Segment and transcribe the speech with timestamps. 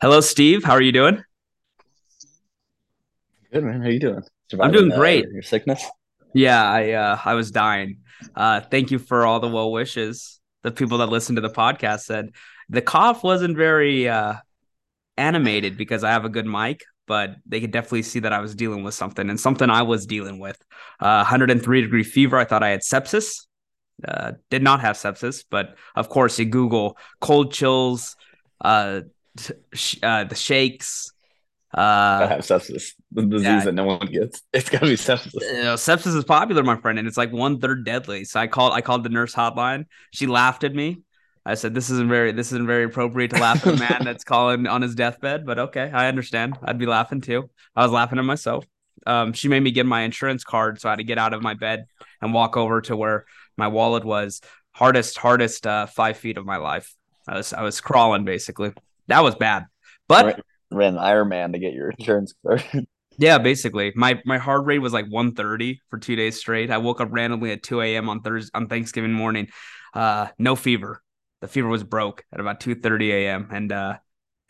[0.00, 0.64] Hello, Steve.
[0.64, 1.22] How are you doing?
[3.52, 4.22] Good man, how are you doing?
[4.60, 5.24] I'm doing uh, great.
[5.24, 5.84] your, your sickness?
[6.34, 7.98] Yeah, I uh, I was dying.
[8.34, 10.40] Uh, thank you for all the well wishes.
[10.62, 12.30] The people that listened to the podcast said
[12.68, 14.34] the cough wasn't very uh,
[15.16, 18.56] animated because I have a good mic, but they could definitely see that I was
[18.56, 20.58] dealing with something and something I was dealing with.
[20.98, 22.36] Uh, 103 degree fever.
[22.36, 23.46] I thought I had sepsis.
[24.06, 28.16] Uh, did not have sepsis, but of course, you Google cold chills,
[28.60, 29.02] uh,
[30.02, 31.12] uh, the shakes.
[32.18, 34.42] I Uh, have sepsis, the disease yeah, that no one gets.
[34.52, 35.34] It's gotta be sepsis.
[35.40, 38.24] you know, sepsis is popular, my friend, and it's like one third deadly.
[38.24, 39.86] So I called I called the nurse hotline.
[40.12, 41.02] She laughed at me.
[41.46, 44.24] I said, This isn't very this isn't very appropriate to laugh at a man that's
[44.24, 46.56] calling on his deathbed, but okay, I understand.
[46.62, 47.50] I'd be laughing too.
[47.76, 48.64] I was laughing at myself.
[49.06, 51.42] Um, she made me get my insurance card, so I had to get out of
[51.42, 51.86] my bed
[52.22, 53.26] and walk over to where
[53.56, 54.40] my wallet was.
[54.72, 56.94] Hardest, hardest uh, five feet of my life.
[57.28, 58.72] I was I was crawling basically.
[59.08, 59.66] That was bad.
[60.08, 60.40] But
[60.70, 62.64] Ran, Iron Man to get your insurance card.
[63.16, 63.92] Yeah, basically.
[63.94, 66.70] My my heart rate was like 130 for two days straight.
[66.70, 68.08] I woke up randomly at 2 a.m.
[68.08, 69.48] on Thursday on Thanksgiving morning.
[69.94, 71.00] Uh, no fever.
[71.40, 73.48] The fever was broke at about 2:30 a.m.
[73.52, 73.98] And uh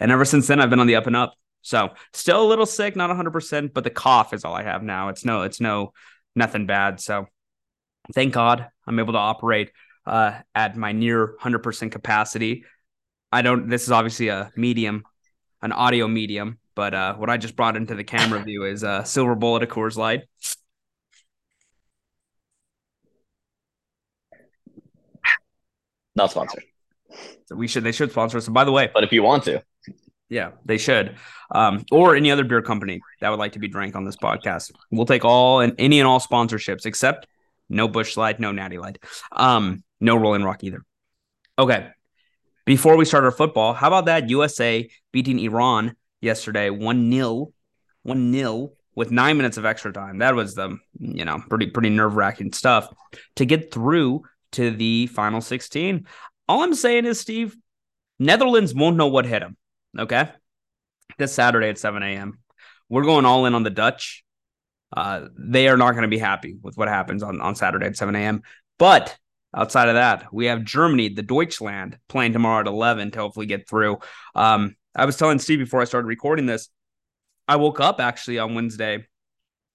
[0.00, 1.34] and ever since then I've been on the up and up.
[1.62, 5.08] So still a little sick, not 100%, but the cough is all I have now.
[5.08, 5.92] It's no, it's no
[6.36, 7.00] nothing bad.
[7.00, 7.27] So
[8.14, 9.72] thank God I'm able to operate
[10.06, 12.64] uh at my near 100% capacity.
[13.34, 15.04] I don't this is obviously a medium
[15.64, 16.58] an audio medium.
[16.77, 19.68] But uh, what I just brought into the camera view is a silver bullet of
[19.68, 20.22] Coors Light.
[26.16, 26.62] Not sponsored,
[27.46, 28.46] So we should they should sponsor us.
[28.46, 29.62] And by the way, but if you want to,
[30.28, 31.16] yeah, they should.
[31.50, 34.72] Um, or any other beer company that would like to be drank on this podcast.
[34.90, 37.27] We'll take all and any and all sponsorships except
[37.68, 38.98] no Busch Light, no Natty Light,
[39.32, 40.84] um, no Rolling Rock either.
[41.58, 41.88] Okay.
[42.64, 47.52] Before we start our football, how about that USA beating Iran yesterday 1 0,
[48.02, 50.18] 1 0 with nine minutes of extra time.
[50.18, 52.89] That was the, you know, pretty, pretty nerve wracking stuff
[53.36, 54.22] to get through
[54.52, 56.06] to the final 16.
[56.48, 57.56] All I'm saying is, Steve,
[58.18, 59.56] Netherlands won't know what hit them.
[59.98, 60.28] Okay.
[61.18, 62.39] This Saturday at 7 a.m.
[62.89, 64.24] We're going all in on the Dutch.
[64.96, 67.96] Uh, they are not going to be happy with what happens on, on Saturday at
[67.96, 68.42] 7 a.m.
[68.78, 69.16] But
[69.54, 73.68] outside of that, we have Germany, the Deutschland, playing tomorrow at 11 to hopefully get
[73.68, 73.98] through.
[74.34, 76.68] Um, I was telling Steve before I started recording this,
[77.46, 79.06] I woke up actually on Wednesday.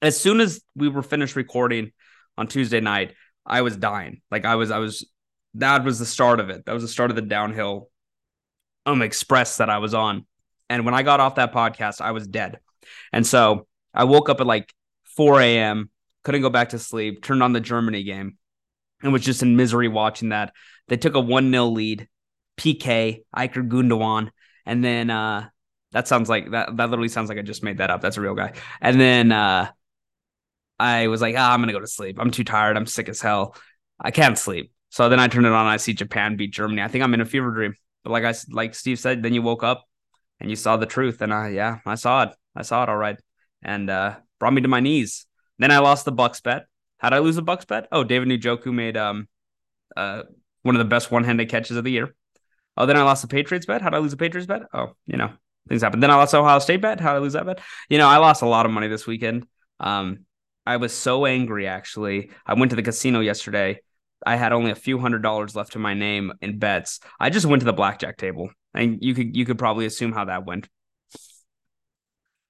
[0.01, 1.91] As soon as we were finished recording
[2.37, 3.13] on Tuesday night,
[3.45, 4.21] I was dying.
[4.31, 5.09] Like I was, I was,
[5.55, 6.65] that was the start of it.
[6.65, 7.89] That was the start of the downhill
[8.85, 10.25] um express that I was on.
[10.69, 12.59] And when I got off that podcast, I was dead.
[13.13, 14.73] And so I woke up at like
[15.15, 15.89] 4 a.m.,
[16.23, 18.37] couldn't go back to sleep, turned on the Germany game,
[19.01, 20.53] and was just in misery watching that.
[20.87, 22.07] They took a 1 0 lead,
[22.57, 24.29] PK, Ilkay Gundogan.
[24.65, 25.49] And then uh,
[25.91, 28.01] that sounds like that, that literally sounds like I just made that up.
[28.01, 28.53] That's a real guy.
[28.81, 29.69] And then uh,
[30.79, 32.17] I was like, ah, I'm going to go to sleep.
[32.19, 32.77] I'm too tired.
[32.77, 33.55] I'm sick as hell.
[33.99, 34.71] I can't sleep.
[34.89, 35.65] So then I turn it on.
[35.65, 36.81] I see Japan beat Germany.
[36.81, 37.75] I think I'm in a fever dream.
[38.03, 39.85] But like I like Steve said, then you woke up
[40.39, 41.21] and you saw the truth.
[41.21, 42.29] And I yeah, I saw it.
[42.55, 43.17] I saw it all right.
[43.61, 45.27] And uh brought me to my knees.
[45.59, 46.65] Then I lost the Bucs bet.
[46.99, 47.87] How'd I lose the Bucs bet?
[47.91, 49.27] Oh, David Njoku made um
[49.97, 50.23] uh
[50.61, 52.15] one of the best one-handed catches of the year.
[52.77, 53.81] Oh, then I lost the Patriots bet.
[53.81, 54.63] How'd I lose the Patriots bet?
[54.73, 55.31] Oh, you know,
[55.67, 55.99] things happen.
[55.99, 56.99] Then I lost Ohio State bet.
[56.99, 57.59] How'd I lose that bet?
[57.89, 59.47] You know, I lost a lot of money this weekend.
[59.79, 60.25] Um,
[60.65, 62.31] I was so angry actually.
[62.45, 63.79] I went to the casino yesterday
[64.25, 66.99] I had only a few hundred dollars left to my name in bets.
[67.19, 70.25] I just went to the blackjack table, and you could you could probably assume how
[70.25, 70.67] that went.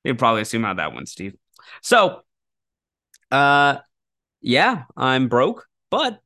[0.03, 1.35] You could probably assume how that went, Steve.
[1.81, 2.21] So,
[3.31, 3.77] uh,
[4.41, 6.19] yeah, I'm broke, but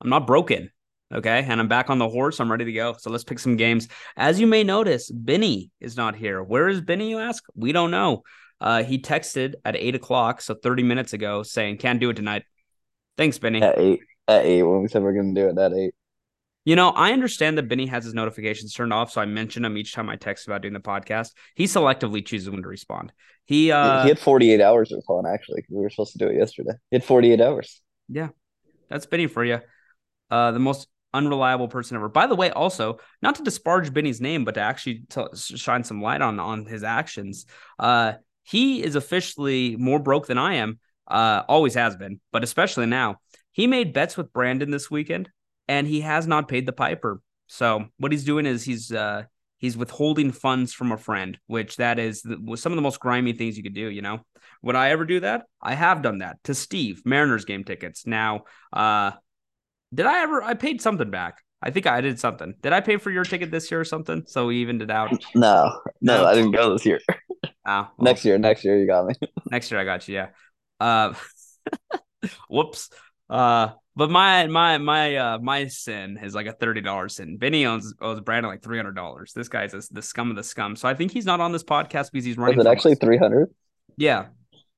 [0.00, 0.70] I'm not broken.
[1.12, 2.40] Okay, and I'm back on the horse.
[2.40, 2.96] I'm ready to go.
[2.98, 3.88] So let's pick some games.
[4.16, 6.42] As you may notice, Benny is not here.
[6.42, 7.10] Where is Benny?
[7.10, 7.44] You ask.
[7.54, 8.22] We don't know.
[8.60, 12.44] Uh, he texted at eight o'clock, so 30 minutes ago, saying can't do it tonight.
[13.16, 13.62] Thanks, Benny.
[13.62, 15.94] at eight, at eight when we said we are gonna do it at eight.
[16.64, 19.76] You know, I understand that Benny has his notifications turned off, so I mention him
[19.76, 21.32] each time I text about doing the podcast.
[21.54, 23.12] He selectively chooses when to respond.
[23.44, 26.36] He uh He had 48 hours of fun actually we were supposed to do it
[26.38, 26.72] yesterday.
[26.90, 27.82] He had 48 hours.
[28.08, 28.28] yeah,
[28.88, 29.60] that's Benny for you.
[30.30, 32.08] Uh the most unreliable person ever.
[32.08, 36.00] By the way, also, not to disparage Benny's name, but to actually t- shine some
[36.00, 37.44] light on on his actions.
[37.78, 40.78] Uh he is officially more broke than I am.
[41.06, 43.20] Uh always has been, but especially now.
[43.52, 45.28] He made bets with Brandon this weekend
[45.68, 47.20] and he has not paid the piper.
[47.46, 49.24] So what he's doing is he's uh
[49.58, 53.32] he's withholding funds from a friend, which that is the, some of the most grimy
[53.32, 53.88] things you could do.
[53.88, 54.20] You know,
[54.62, 55.42] would I ever do that?
[55.62, 58.06] I have done that to Steve Mariners game tickets.
[58.06, 59.12] Now, uh,
[59.92, 60.42] did I ever?
[60.42, 61.38] I paid something back.
[61.62, 62.54] I think I did something.
[62.60, 64.24] Did I pay for your ticket this year or something?
[64.26, 65.10] So we evened it out.
[65.34, 66.26] No, no, No.
[66.26, 67.00] I didn't go this year.
[67.08, 67.18] Oh,
[67.64, 69.14] well, Next year, next year you got me.
[69.50, 70.14] next year I got you.
[70.16, 70.28] Yeah.
[70.78, 71.14] Uh,
[72.48, 72.90] whoops.
[73.30, 77.36] Uh, but my my my uh my sin is like a thirty dollars sin.
[77.36, 79.32] Benny owns owes Brandon like three hundred dollars.
[79.32, 80.76] This guy's a, the scum of the scum.
[80.76, 82.58] So I think he's not on this podcast because he's running.
[82.58, 83.54] Is it actually three hundred?
[83.96, 84.26] Yeah,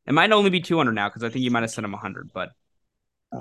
[0.07, 1.95] it might only be two hundred now because I think you might have sent him
[1.95, 2.51] a hundred, but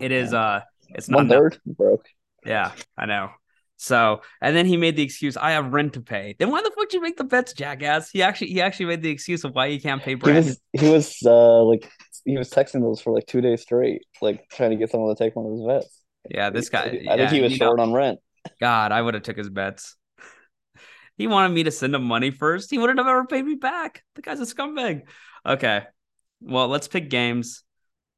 [0.01, 1.57] it is uh it's not one enough.
[1.65, 2.07] broke.
[2.45, 3.31] Yeah, I know.
[3.77, 6.35] So and then he made the excuse, I have rent to pay.
[6.39, 8.09] Then why the fuck did you make the bets, jackass?
[8.09, 10.45] He actually he actually made the excuse of why he can't pay He Brandon.
[10.45, 11.91] was he was uh like
[12.25, 15.23] he was texting those for like two days straight, like trying to get someone to
[15.23, 16.01] take one of his bets.
[16.29, 17.05] yeah, this guy.
[17.09, 18.19] I think he was know- short on rent.
[18.59, 19.95] God, I would have took his bets.
[21.17, 22.69] He wanted me to send him money first.
[22.69, 24.03] He wouldn't have ever paid me back.
[24.15, 25.03] The guy's a scumbag.
[25.45, 25.83] Okay.
[26.41, 27.63] Well, let's pick games.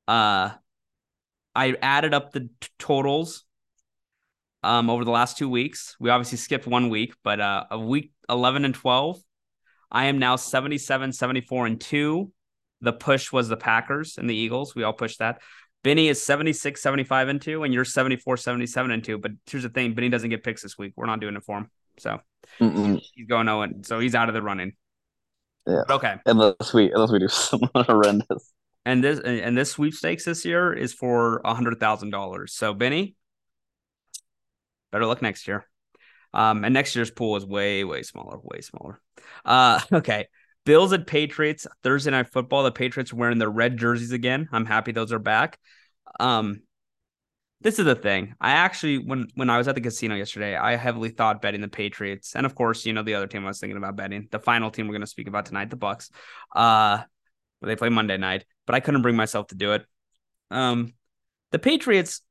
[0.07, 0.49] Uh
[1.53, 3.43] I added up the t- totals
[4.63, 5.95] um over the last 2 weeks.
[5.99, 9.19] We obviously skipped one week, but uh of week 11 and 12,
[9.91, 12.31] I am now 77 74 and 2.
[12.81, 14.75] The push was the Packers and the Eagles.
[14.75, 15.41] We all pushed that.
[15.83, 19.17] Benny is 76, 75 and 2, and you're 74, 77 and 2.
[19.17, 20.93] But here's the thing Benny doesn't get picks this week.
[20.95, 21.71] We're not doing it for him.
[21.97, 22.19] So
[22.59, 23.01] Mm-mm.
[23.13, 24.73] he's going 0 and so he's out of the running.
[25.65, 25.81] Yeah.
[25.87, 26.15] But okay.
[26.25, 28.53] Unless we unless we do something horrendous.
[28.85, 32.53] And this and this sweepstakes this year is for a hundred thousand dollars.
[32.53, 33.15] So Benny,
[34.91, 35.67] better luck next year.
[36.33, 39.01] Um, and next year's pool is way, way smaller, way smaller.
[39.43, 40.27] Uh, okay.
[40.67, 42.61] Bills at Patriots Thursday night football.
[42.63, 44.49] The Patriots wearing their red jerseys again.
[44.51, 45.57] I'm happy those are back.
[46.19, 46.59] Um,
[47.61, 48.35] this is the thing.
[48.41, 51.69] I actually, when when I was at the casino yesterday, I heavily thought betting the
[51.69, 54.39] Patriots, and of course, you know the other team I was thinking about betting, the
[54.39, 56.09] final team we're going to speak about tonight, the Bucs.
[56.53, 57.01] Uh,
[57.61, 59.85] they play Monday night, but I couldn't bring myself to do it.
[60.51, 60.95] Um,
[61.51, 62.23] the Patriots,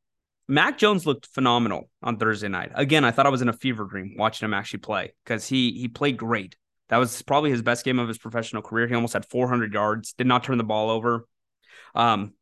[0.46, 2.72] Mac Jones looked phenomenal on Thursday night.
[2.74, 5.72] Again, I thought I was in a fever dream watching him actually play because he
[5.72, 6.54] he played great.
[6.88, 8.86] That was probably his best game of his professional career.
[8.86, 11.26] He almost had 400 yards, did not turn the ball over.
[11.94, 12.34] Um,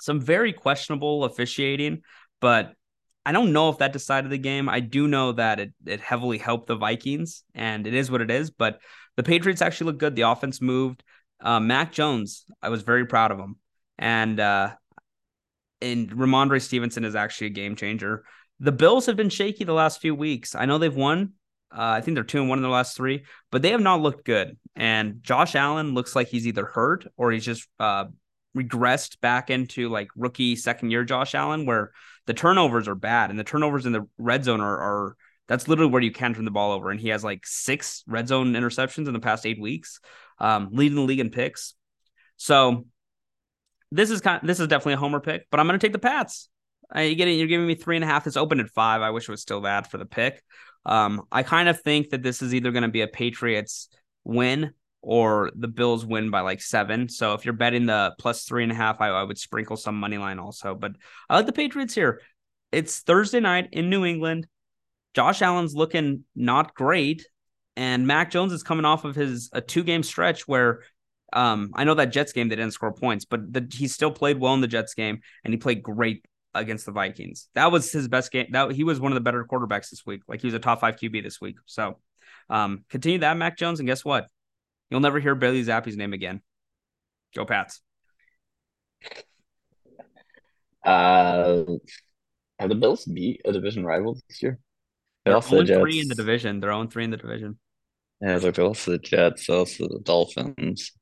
[0.00, 2.02] some very questionable officiating,
[2.40, 2.74] but
[3.26, 4.68] I don't know if that decided the game.
[4.68, 8.30] I do know that it it heavily helped the Vikings, and it is what it
[8.30, 8.50] is.
[8.50, 8.80] But
[9.16, 10.16] the Patriots actually looked good.
[10.16, 11.02] The offense moved.
[11.40, 13.56] Uh, Mac Jones, I was very proud of him,
[13.98, 14.74] and uh,
[15.80, 18.24] and Rhamondre Stevenson is actually a game changer.
[18.60, 20.54] The Bills have been shaky the last few weeks.
[20.54, 21.32] I know they've won.
[21.76, 24.00] Uh, I think they're two and one in their last three, but they have not
[24.00, 24.56] looked good.
[24.76, 28.06] And Josh Allen looks like he's either hurt or he's just uh,
[28.56, 31.92] regressed back into like rookie second year Josh Allen, where
[32.26, 35.16] the turnovers are bad and the turnovers in the red zone are, are
[35.48, 36.90] that's literally where you can turn the ball over.
[36.90, 40.00] And he has like six red zone interceptions in the past eight weeks,
[40.38, 41.74] um, leading the league in picks.
[42.36, 42.86] So
[43.90, 44.40] this is kind.
[44.42, 46.48] of, this is definitely a homer pick, but I'm going to take the Pats.
[46.94, 48.26] Uh, you getting you're giving me three and a half.
[48.26, 49.02] It's open at five.
[49.02, 50.42] I wish it was still that for the pick.
[50.86, 53.88] Um, I kind of think that this is either going to be a Patriots
[54.24, 57.08] win or the Bills win by like seven.
[57.08, 59.98] So if you're betting the plus three and a half, I, I would sprinkle some
[59.98, 60.74] money line also.
[60.74, 60.92] But
[61.28, 62.20] I like the Patriots here.
[62.72, 64.46] It's Thursday night in New England.
[65.14, 67.26] Josh Allen's looking not great,
[67.76, 70.82] and Mac Jones is coming off of his a two game stretch where
[71.32, 74.40] um, I know that Jets game they didn't score points, but the, he still played
[74.40, 77.48] well in the Jets game, and he played great against the Vikings.
[77.54, 78.46] That was his best game.
[78.52, 80.22] That he was one of the better quarterbacks this week.
[80.28, 81.56] Like he was a top five QB this week.
[81.66, 81.98] So
[82.48, 84.26] um, continue that, Mac Jones, and guess what?
[84.90, 86.40] You'll never hear Bailey Zappe's name again.
[87.34, 87.80] Go Pats.
[90.84, 91.64] Uh,
[92.58, 94.58] have the Bills beat a division rival this year?
[95.24, 96.60] They They're also 0 3 in the division.
[96.60, 97.58] They're 0 3 in the division.
[98.20, 100.92] Yeah, they're also the Jets, also the Dolphins.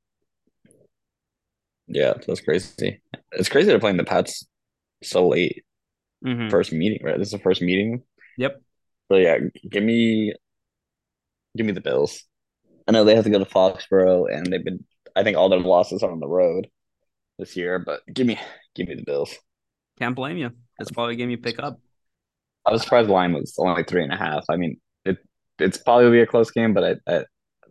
[1.88, 3.02] Yeah, that's crazy.
[3.32, 4.46] It's crazy they're playing the Pats
[5.02, 5.64] so late.
[6.24, 6.50] Mhm.
[6.50, 7.18] First meeting, right?
[7.18, 8.02] This is the first meeting.
[8.38, 8.60] Yep.
[9.10, 10.34] So yeah, give me
[11.56, 12.24] give me the Bills.
[12.88, 15.60] I know they have to go to Foxborough and they've been I think all their
[15.60, 16.68] losses are on the road
[17.38, 18.38] this year, but give me
[18.74, 19.34] give me the Bills.
[19.98, 20.50] Can't blame you.
[20.78, 21.78] That's probably a game you pick up.
[22.66, 24.44] I was surprised the line was only like three and a half.
[24.48, 25.18] I mean, it
[25.58, 27.24] it's probably be a close game, but I I,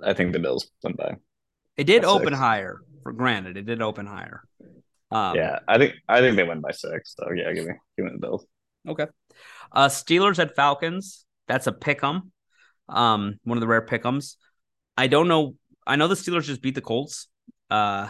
[0.04, 1.16] I think the Bills win by.
[1.78, 2.38] It did open six.
[2.38, 2.82] higher.
[3.04, 4.44] For granted, it did open higher.
[5.12, 7.16] Um, yeah, I think I think they win by six.
[7.18, 8.46] So yeah, give me give me the Bills.
[8.88, 9.08] Okay.
[9.72, 11.26] Uh, Steelers at Falcons.
[11.48, 12.32] That's a pick 'em.
[12.90, 14.38] Um, one of the rare pick 'ems.
[14.98, 15.56] I don't know.
[15.86, 17.28] I know the Steelers just beat the Colts.
[17.70, 18.10] Uh,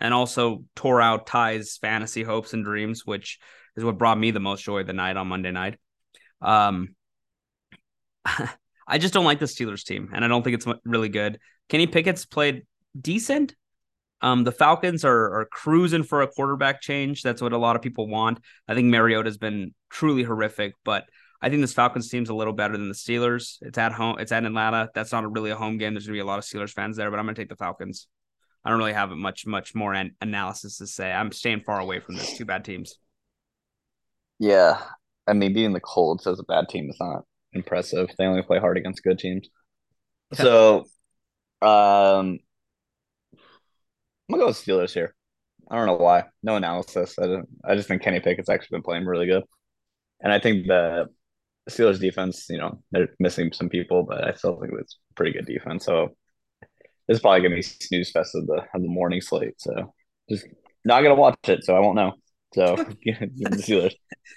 [0.00, 3.38] and also tore out Ty's fantasy hopes and dreams, which
[3.76, 5.78] is what brought me the most joy of the night on Monday night.
[6.40, 6.94] Um,
[8.24, 11.38] I just don't like the Steelers team, and I don't think it's really good.
[11.68, 12.66] Kenny Pickett's played
[12.98, 13.54] decent.
[14.22, 17.22] Um, the Falcons are are cruising for a quarterback change.
[17.22, 18.40] That's what a lot of people want.
[18.68, 21.04] I think Mariota's been truly horrific, but
[21.42, 23.56] I think this Falcons team's a little better than the Steelers.
[23.62, 24.18] It's at home.
[24.18, 24.90] It's at Atlanta.
[24.94, 25.94] That's not really a home game.
[25.94, 28.06] There's gonna be a lot of Steelers fans there, but I'm gonna take the Falcons.
[28.64, 31.10] I don't really have much much more an- analysis to say.
[31.10, 32.36] I'm staying far away from this.
[32.36, 32.98] Two bad teams.
[34.38, 34.80] Yeah,
[35.26, 38.10] I mean, being the Colts as a bad team is not impressive.
[38.18, 39.48] They only play hard against good teams.
[40.32, 40.84] So,
[41.62, 42.38] um,
[44.30, 45.12] I'm gonna go with Steelers here.
[45.68, 46.24] I don't know why.
[46.44, 47.18] No analysis.
[47.18, 49.42] I just, I just think Kenny Pickett's actually been playing really good,
[50.20, 51.08] and I think the
[51.68, 55.46] Steelers defense, you know, they're missing some people, but I still think it's pretty good
[55.46, 55.84] defense.
[55.84, 56.14] So
[57.08, 59.60] this is probably gonna be snooze fest of the of the morning slate.
[59.60, 59.92] So
[60.28, 60.46] just
[60.84, 62.12] not gonna watch it, so I won't know.
[62.54, 63.94] So the Steelers.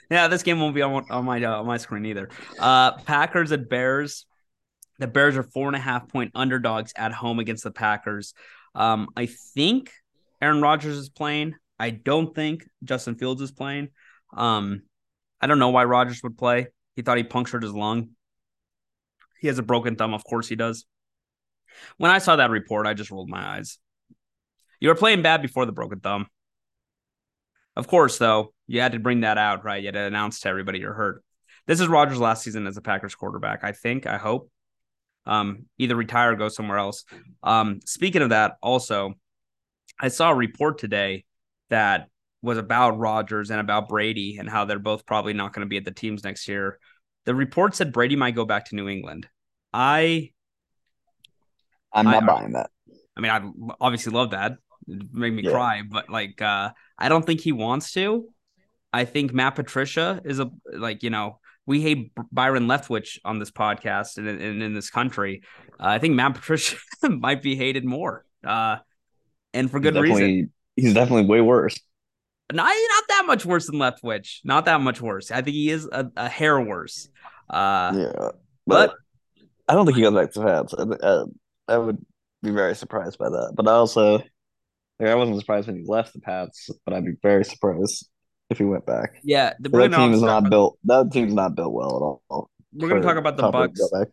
[0.09, 2.29] Yeah, this game won't be on, on my uh, on my screen either.
[2.57, 4.25] Uh, Packers and Bears.
[4.97, 8.33] The Bears are four and a half point underdogs at home against the Packers.
[8.75, 9.91] Um, I think
[10.41, 11.55] Aaron Rodgers is playing.
[11.79, 13.89] I don't think Justin Fields is playing.
[14.35, 14.83] Um,
[15.41, 16.67] I don't know why Rodgers would play.
[16.95, 18.09] He thought he punctured his lung.
[19.39, 20.13] He has a broken thumb.
[20.13, 20.85] Of course he does.
[21.97, 23.77] When I saw that report, I just rolled my eyes.
[24.79, 26.27] You were playing bad before the broken thumb.
[27.75, 29.81] Of course, though, you had to bring that out, right?
[29.81, 31.23] You had to announce to everybody you're hurt.
[31.65, 33.63] This is Rodgers' last season as a Packers quarterback.
[33.63, 34.51] I think, I hope.
[35.25, 37.05] Um, either retire or go somewhere else.
[37.43, 39.13] Um, speaking of that, also,
[39.99, 41.23] I saw a report today
[41.69, 42.09] that
[42.41, 45.77] was about Rodgers and about Brady and how they're both probably not going to be
[45.77, 46.77] at the teams next year.
[47.25, 49.27] The report said Brady might go back to New England.
[49.71, 50.31] I
[51.93, 52.69] I'm not I- buying that.
[53.15, 54.53] I mean, I obviously love that.
[54.87, 55.51] It made me Yeah.
[55.51, 58.27] cry, but like, uh, I don't think he wants to.
[58.91, 63.51] I think Matt Patricia is a like, you know, we hate Byron Leftwich on this
[63.51, 65.43] podcast and, and in this country.
[65.79, 66.77] Uh, I think Matt Patricia
[67.09, 68.77] might be hated more, uh,
[69.53, 70.51] and for good he's reason.
[70.75, 71.79] He's definitely way worse.
[72.51, 74.39] Not not that much worse than Leftwich.
[74.43, 75.31] Not that much worse.
[75.31, 77.07] I think he is a, a hair worse.
[77.49, 78.33] Uh, yeah, but-
[78.65, 78.95] but,
[79.67, 80.73] I don't think he goes back to the Pats.
[80.73, 81.25] I, uh,
[81.69, 82.05] I would
[82.41, 83.53] be very surprised by that.
[83.55, 84.17] But I also,
[84.99, 88.09] like, I wasn't surprised when he left the Pats, but I'd be very surprised
[88.53, 89.19] if he went back.
[89.23, 90.77] yeah, the, That team is not built.
[90.85, 92.49] That team's not built well at all.
[92.73, 93.77] We're gonna talk about the Bucs.
[93.77, 94.05] go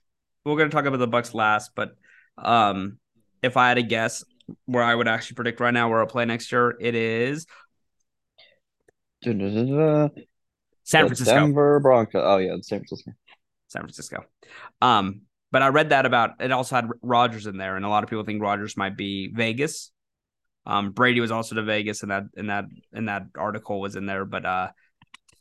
[0.45, 1.93] we're gonna talk about the Bucs last, but
[2.37, 2.99] um,
[3.43, 4.25] if I had to guess
[4.65, 7.47] where I would actually predict right now where I'll play next year, it is.
[9.23, 11.35] San Francisco.
[11.35, 12.23] Denver Broncos.
[12.25, 13.13] Oh yeah, San Francisco.
[13.69, 14.25] San Francisco.
[14.83, 18.03] Um, but I read that about it also had Rodgers in there, and a lot
[18.03, 19.90] of people think Rodgers might be Vegas.
[20.71, 24.07] Um, Brady was also to Vegas, and that in that in that article was in
[24.07, 24.69] there, but uh,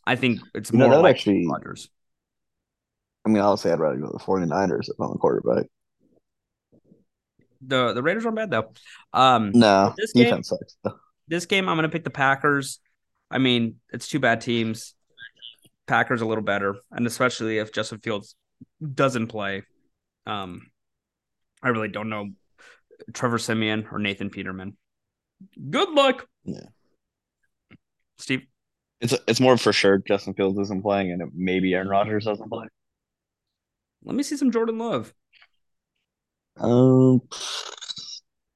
[0.06, 1.90] I think it's You know, more would like actually- Rodgers.
[3.26, 5.66] I mean, honestly, I'd rather go to the 49ers if I'm a quarterback.
[7.62, 8.72] The the Raiders aren't bad though.
[9.14, 10.78] Um, No, This game- defense sucks.
[11.28, 12.80] this game I'm going to pick the Packers.
[13.30, 14.96] I mean, it's two bad teams.
[15.88, 18.36] Packers a little better, and especially if Justin Fields
[18.94, 19.64] doesn't play.
[20.26, 20.70] Um,
[21.62, 22.30] I really don't know
[23.14, 24.78] Trevor Siemian or Nathan Peterman.
[25.70, 26.28] Good luck.
[26.44, 26.68] Yeah.
[28.18, 28.42] Steve.
[29.02, 32.68] It's it's more for sure Justin Fields isn't playing, and maybe Aaron Rodgers doesn't play.
[34.04, 35.14] Let me see some Jordan Love.
[36.58, 37.22] Um,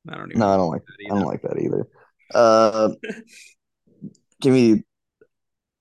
[0.09, 0.83] I don't even no, I don't like.
[0.85, 1.25] that I don't either.
[1.25, 1.87] like that either.
[2.33, 2.89] Uh,
[4.41, 4.83] give me,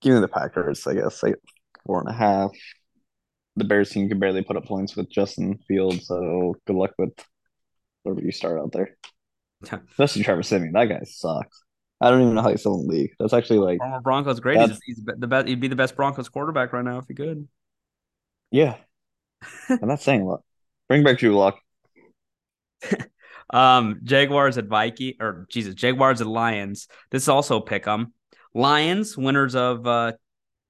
[0.01, 0.87] give me the Packers.
[0.87, 1.35] I guess like
[1.85, 2.51] four and a half.
[3.55, 7.11] The Bears team can barely put up points with Justin Fields, so good luck with
[8.03, 8.97] whatever you start out there.
[9.91, 10.73] Especially Trevor Siemian.
[10.73, 11.61] That guy sucks.
[12.01, 13.11] I don't even know how he's still in the league.
[13.19, 14.59] That's actually like, Former Broncos great.
[14.59, 15.47] He's, he's the best.
[15.47, 17.47] He'd be the best Broncos quarterback right now if he could.
[18.51, 18.75] yeah.
[19.69, 20.41] I'm not saying a lot.
[20.87, 21.59] Bring back Drew Lock.
[23.49, 26.87] Um, Jaguars at Viking or Jesus, Jaguars at Lions.
[27.11, 28.13] This is also pick 'em.
[28.55, 30.13] Lions winners of uh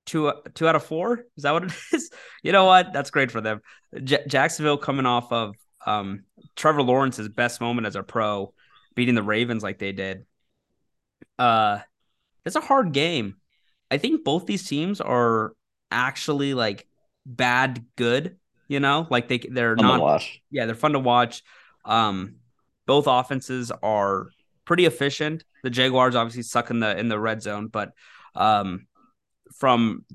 [0.06, 1.20] two two out of four.
[1.38, 2.10] Is that what it is?
[2.42, 2.92] You know what?
[2.92, 3.62] That's great for them.
[4.04, 6.24] J- Jacksonville coming off of um
[6.58, 8.54] Trevor Lawrence's best moment as a pro,
[8.96, 10.26] beating the Ravens like they did.
[11.38, 11.80] Uh,
[12.46, 13.36] it's a hard game.
[13.90, 15.54] I think both these teams are
[15.92, 16.88] actually like
[17.26, 18.38] bad good.
[18.68, 21.44] You know, like they they're I'm not yeah, they're fun to watch.
[21.86, 22.38] Um,
[22.86, 24.28] both offenses are
[24.66, 25.44] pretty efficient.
[25.64, 27.92] The Jaguars obviously suck in the in the red zone, but
[28.36, 28.88] um,
[29.58, 30.06] from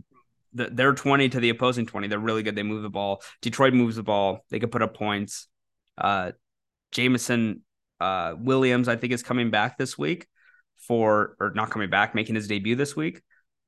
[0.55, 2.57] the, their twenty to the opposing twenty, they're really good.
[2.57, 3.23] They move the ball.
[3.43, 4.45] Detroit moves the ball.
[4.51, 5.47] They can put up points.
[5.97, 6.33] Uh,
[6.91, 7.63] Jameson
[8.01, 10.27] uh, Williams, I think, is coming back this week
[10.87, 13.23] for or not coming back, making his debut this week,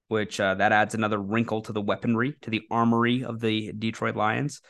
[0.09, 4.17] which uh, that adds another wrinkle to the weaponry, to the armory of the Detroit
[4.17, 4.61] Lions.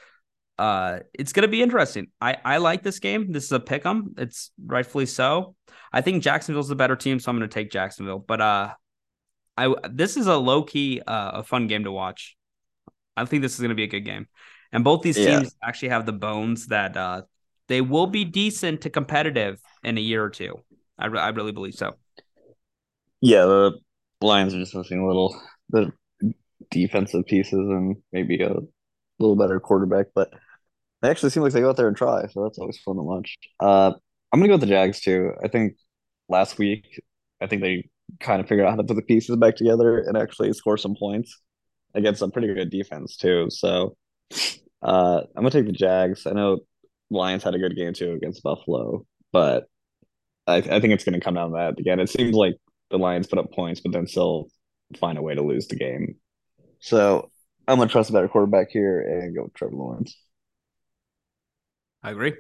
[0.58, 2.08] Uh it's gonna be interesting.
[2.20, 3.32] I i like this game.
[3.32, 4.14] This is a pick 'em.
[4.18, 5.54] It's rightfully so.
[5.90, 8.18] I think jacksonville's the better team so i'm gonna take jacksonville.
[8.18, 8.74] But uh
[9.56, 12.36] i this is a low-key uh a fun game to watch.
[13.16, 14.26] I think this is going to be a good game.
[14.72, 15.40] And both these Yeah.
[15.40, 17.22] teams actually have the bones that uh,
[17.70, 20.60] they will be decent to competitive in a year or two.
[20.98, 21.94] I, re- I really believe so.
[23.20, 23.78] Yeah, the
[24.20, 25.92] Lions are just missing a little the
[26.70, 28.56] defensive pieces and maybe a
[29.20, 30.32] little better quarterback, but
[31.00, 33.02] they actually seem like they go out there and try, so that's always fun to
[33.02, 33.38] watch.
[33.60, 33.92] Uh,
[34.32, 35.32] I'm gonna go with the Jags too.
[35.42, 35.76] I think
[36.28, 37.00] last week,
[37.40, 40.16] I think they kind of figured out how to put the pieces back together and
[40.16, 41.40] actually score some points
[41.94, 43.46] against a pretty good defense too.
[43.48, 43.96] So,
[44.82, 46.26] uh, I'm gonna take the Jags.
[46.26, 46.60] I know
[47.10, 49.64] Lions had a good game too against Buffalo, but
[50.46, 52.00] I, I think it's gonna come down to that again.
[52.00, 52.54] It seems like
[52.90, 54.48] the Lions put up points, but then still
[54.98, 56.16] find a way to lose the game.
[56.80, 57.30] So
[57.68, 60.16] I'm gonna trust a better quarterback here and go with Trevor Lawrence.
[62.02, 62.34] I agree.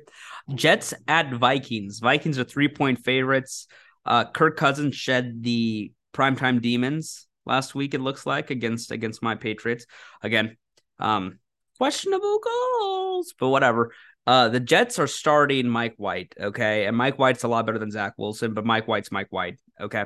[0.54, 1.98] Jets at Vikings.
[2.00, 3.66] Vikings are three point favorites.
[4.04, 7.94] Uh, Kirk Cousins shed the primetime demons last week.
[7.94, 9.86] It looks like against against my Patriots
[10.22, 10.56] again.
[10.98, 11.38] Um,
[11.78, 13.92] questionable goals, but whatever.
[14.30, 16.36] Uh, the Jets are starting Mike White.
[16.40, 19.58] Okay, and Mike White's a lot better than Zach Wilson, but Mike White's Mike White.
[19.80, 20.04] Okay,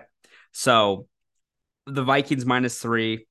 [0.50, 1.09] so
[1.85, 3.26] the Vikings minus three.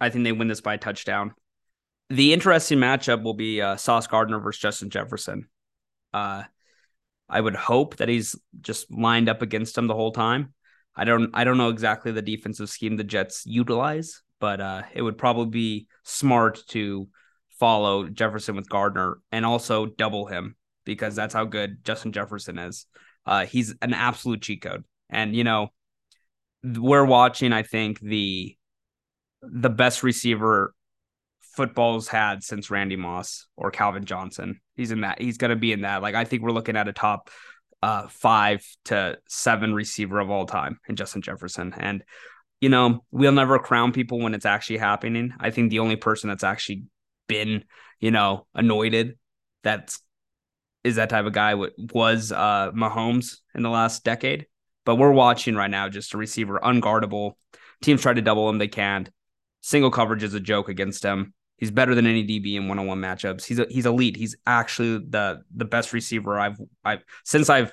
[0.00, 1.34] I think they win this by a touchdown.
[2.08, 5.50] The interesting matchup will be uh, Sauce Gardner versus Justin Jefferson.
[6.14, 6.44] Uh,
[7.28, 10.54] I would hope that he's just lined up against him the whole time.
[10.96, 15.02] I don't I don't know exactly the defensive scheme the Jets utilize, but uh, it
[15.02, 17.10] would probably be smart to
[17.60, 22.86] follow Jefferson with Gardner and also double him because that's how good Justin Jefferson is.
[23.26, 25.68] Uh, he's an absolute cheat code, and you know
[26.64, 27.52] we're watching.
[27.52, 28.56] I think the
[29.42, 30.74] the best receiver
[31.54, 34.60] football's had since Randy Moss or Calvin Johnson.
[34.76, 35.20] He's in that.
[35.20, 36.02] He's going to be in that.
[36.02, 37.30] Like I think we're looking at a top
[37.82, 41.74] uh, five to seven receiver of all time in Justin Jefferson.
[41.76, 42.02] And
[42.60, 45.34] you know we'll never crown people when it's actually happening.
[45.38, 46.84] I think the only person that's actually
[47.30, 47.64] been
[48.00, 49.18] you know anointed
[49.62, 50.00] that's
[50.82, 54.46] is that type of guy what was uh Mahomes in the last decade.
[54.86, 57.32] But we're watching right now just a receiver unguardable.
[57.82, 59.10] Teams try to double him, they can't.
[59.60, 61.34] Single coverage is a joke against him.
[61.58, 63.44] He's better than any DB in one-on-one matchups.
[63.44, 64.16] He's a, he's elite.
[64.16, 67.72] He's actually the the best receiver I've I've since I've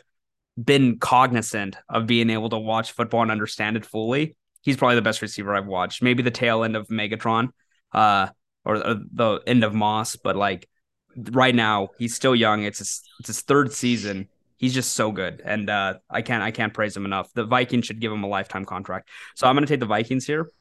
[0.61, 4.35] been cognizant of being able to watch football and understand it fully.
[4.61, 6.01] He's probably the best receiver I've watched.
[6.01, 7.49] Maybe the tail end of Megatron,
[7.93, 8.27] uh,
[8.67, 10.67] or, or the end of Moss, but like
[11.15, 12.63] right now he's still young.
[12.63, 14.27] It's his, it's his third season.
[14.57, 17.31] He's just so good, and uh, I can't I can't praise him enough.
[17.33, 19.07] The Vikings should give him a lifetime contract.
[19.35, 20.51] So I'm going to take the Vikings here.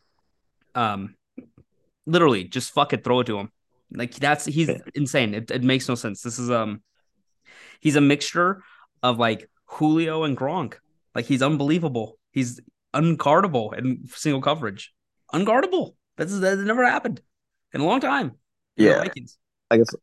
[0.74, 1.14] Um,
[2.04, 3.50] literally just fuck it, throw it to him.
[3.90, 5.32] Like that's he's insane.
[5.34, 6.20] It, it makes no sense.
[6.20, 6.82] This is um,
[7.80, 8.62] he's a mixture
[9.02, 10.74] of like Julio and Gronk.
[11.14, 12.18] Like he's unbelievable.
[12.32, 12.60] He's
[12.94, 14.92] unguardable in single coverage.
[15.32, 15.94] Unguardable.
[16.18, 17.22] That's that never happened
[17.72, 18.32] in a long time.
[18.76, 19.04] Yeah,
[19.70, 19.94] I guess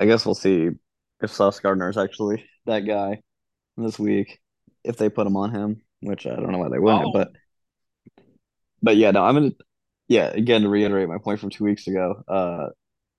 [0.00, 0.70] I guess we'll see
[1.22, 3.22] if Sauce Gardner is actually that guy
[3.76, 4.40] this week.
[4.84, 7.12] If they put him on him, which I don't know why they wouldn't, Oh.
[7.12, 7.32] but
[8.82, 9.50] but yeah, no, I'm gonna
[10.08, 12.68] yeah, again to reiterate my point from two weeks ago, uh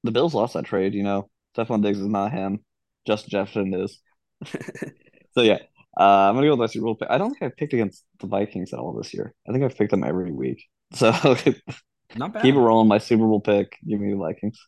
[0.03, 1.29] the Bills lost that trade, you know.
[1.57, 2.63] Stefon Diggs is not him.
[3.07, 3.99] Justin Jefferson is.
[5.33, 5.59] So yeah,
[5.99, 7.09] uh, I'm gonna go with my Super Bowl pick.
[7.11, 9.35] I don't think I've picked against the Vikings at all this year.
[9.47, 10.65] I think I've picked them every week.
[10.93, 11.11] So
[12.15, 12.43] Not bad.
[12.43, 12.87] Keep it rolling.
[12.87, 13.77] My Super Bowl pick.
[13.87, 14.59] Give me the Vikings.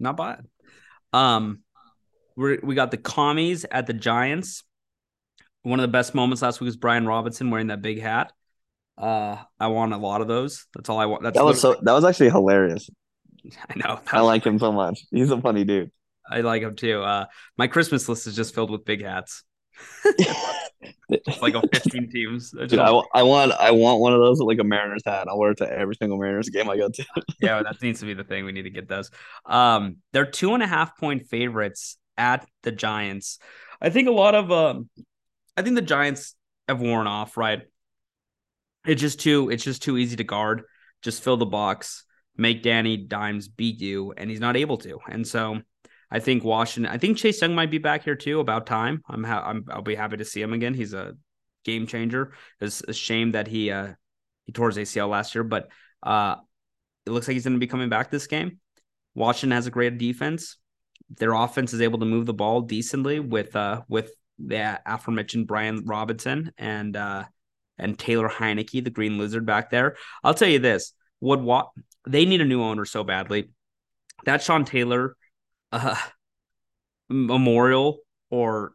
[0.00, 0.46] Not bad.
[1.12, 1.60] Um,
[2.36, 4.64] we we got the commies at the Giants.
[5.62, 8.32] One of the best moments last week was Brian Robinson wearing that big hat.
[8.96, 10.66] Uh, I want a lot of those.
[10.74, 11.22] That's all I want.
[11.22, 11.76] That's That was so.
[11.82, 12.88] That was actually hilarious.
[13.68, 14.00] I know.
[14.12, 15.04] I like him so much.
[15.10, 15.90] He's a funny dude.
[16.28, 17.02] I like him too.
[17.02, 19.44] Uh, my Christmas list is just filled with big hats.
[21.08, 22.54] It's like a 15 teams.
[22.60, 25.26] I Dude, I, I want I want one of those with like a Mariners hat.
[25.28, 27.04] I'll wear it to every single Mariners game I go to.
[27.40, 28.44] yeah, that needs to be the thing.
[28.44, 29.10] We need to get those.
[29.46, 33.38] Um, they're two and a half point favorites at the Giants.
[33.80, 34.88] I think a lot of um,
[35.56, 36.34] I think the Giants
[36.68, 37.36] have worn off.
[37.36, 37.62] Right?
[38.86, 39.50] It's just too.
[39.50, 40.62] It's just too easy to guard.
[41.02, 42.04] Just fill the box,
[42.36, 44.98] make Danny Dimes beat you, and he's not able to.
[45.08, 45.60] And so,
[46.10, 46.92] I think Washington.
[46.92, 48.40] I think Chase Young might be back here too.
[48.40, 49.02] About time.
[49.08, 49.24] I'm.
[49.24, 49.64] Ha- I'm.
[49.70, 50.74] I'll be happy to see him again.
[50.74, 51.14] He's a
[51.64, 52.32] game changer.
[52.60, 53.88] It's a shame that he uh
[54.46, 55.68] he tore his ACL last year, but
[56.02, 56.36] uh
[57.06, 58.58] it looks like he's going to be coming back this game.
[59.14, 60.56] Washington has a great defense.
[61.16, 65.84] Their offense is able to move the ball decently with uh with the aforementioned Brian
[65.84, 67.24] Robinson and uh
[67.76, 69.96] and Taylor Heinicke, the Green Lizard back there.
[70.24, 71.68] I'll tell you this: would what
[72.06, 73.50] they need a new owner so badly.
[74.24, 75.16] That Sean Taylor
[75.72, 75.96] uh
[77.08, 77.98] memorial
[78.30, 78.72] or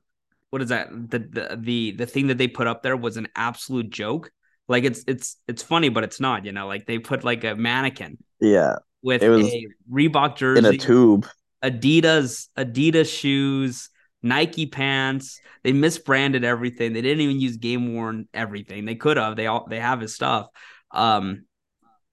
[0.49, 3.27] what is that the, the the the thing that they put up there was an
[3.36, 4.32] absolute joke
[4.67, 7.56] like it's it's it's funny but it's not you know like they put like a
[7.56, 11.27] mannequin Yeah, with It was a Reebok jersey in a tube.
[11.63, 13.89] Adidas Adidas shoes,
[14.21, 15.39] Nike pants.
[15.63, 16.93] They misbranded everything.
[16.93, 18.86] They didn't even use game worn everything.
[18.86, 19.36] They could have.
[19.36, 20.47] They all they have his stuff.
[20.91, 21.45] Um,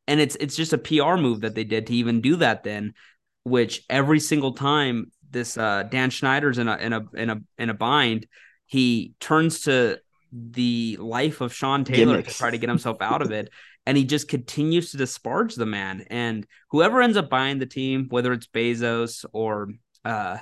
[0.07, 2.65] and it's it's just a PR move that they did to even do that.
[2.65, 2.95] Then,
[3.45, 7.71] which every single time this uh, Dan Snyder's in a in a in a in
[7.71, 8.27] a bind,
[8.67, 9.99] he turns to
[10.33, 12.35] the life of Sean Taylor Gimmicks.
[12.35, 13.51] to try to get himself out of it.
[13.87, 16.05] And he just continues to disparage the man.
[16.09, 19.71] And whoever ends up buying the team, whether it's Bezos or
[20.05, 20.39] uh,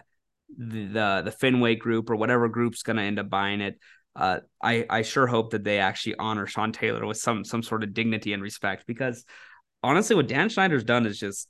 [0.57, 3.79] the, the the Fenway group or whatever group's going to end up buying it,
[4.17, 7.85] uh, I I sure hope that they actually honor Sean Taylor with some some sort
[7.85, 9.25] of dignity and respect because
[9.83, 11.49] honestly, what Dan Snyder's done is just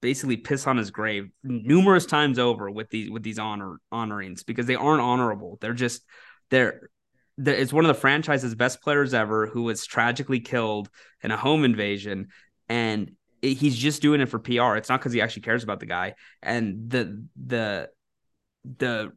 [0.00, 4.66] basically piss on his grave numerous times over with these with these honor honorings because
[4.66, 5.58] they aren't honorable.
[5.60, 6.02] They're just
[6.50, 6.90] they're,
[7.38, 10.88] they're it's one of the franchise's best players ever who was tragically killed
[11.22, 12.28] in a home invasion
[12.68, 14.76] and it, he's just doing it for PR.
[14.76, 17.88] It's not because he actually cares about the guy and the the
[18.78, 19.12] the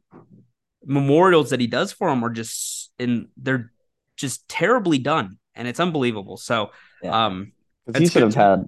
[0.86, 3.72] memorials that he does for him are just in they're
[4.18, 6.38] just terribly done and it's unbelievable.
[6.38, 7.26] So Yeah.
[7.26, 7.54] um
[7.98, 8.66] he should have had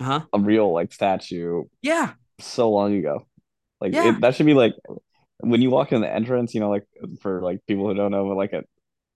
[0.00, 3.26] huh a real like statue yeah so long ago.
[3.80, 4.04] Like Yeah.
[4.04, 4.74] it, that should be like
[5.40, 6.86] when you walk in the entrance, you know, like
[7.22, 8.66] for like people who don't know, like at,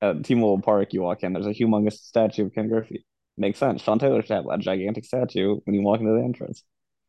[0.03, 3.07] at T-Mobile Park, you walk in, there's a humongous statue of Ken Griffey.
[3.39, 3.83] Makes sense.
[3.83, 6.65] Sean Taylor should have a gigantic statue when you walk into the entrance.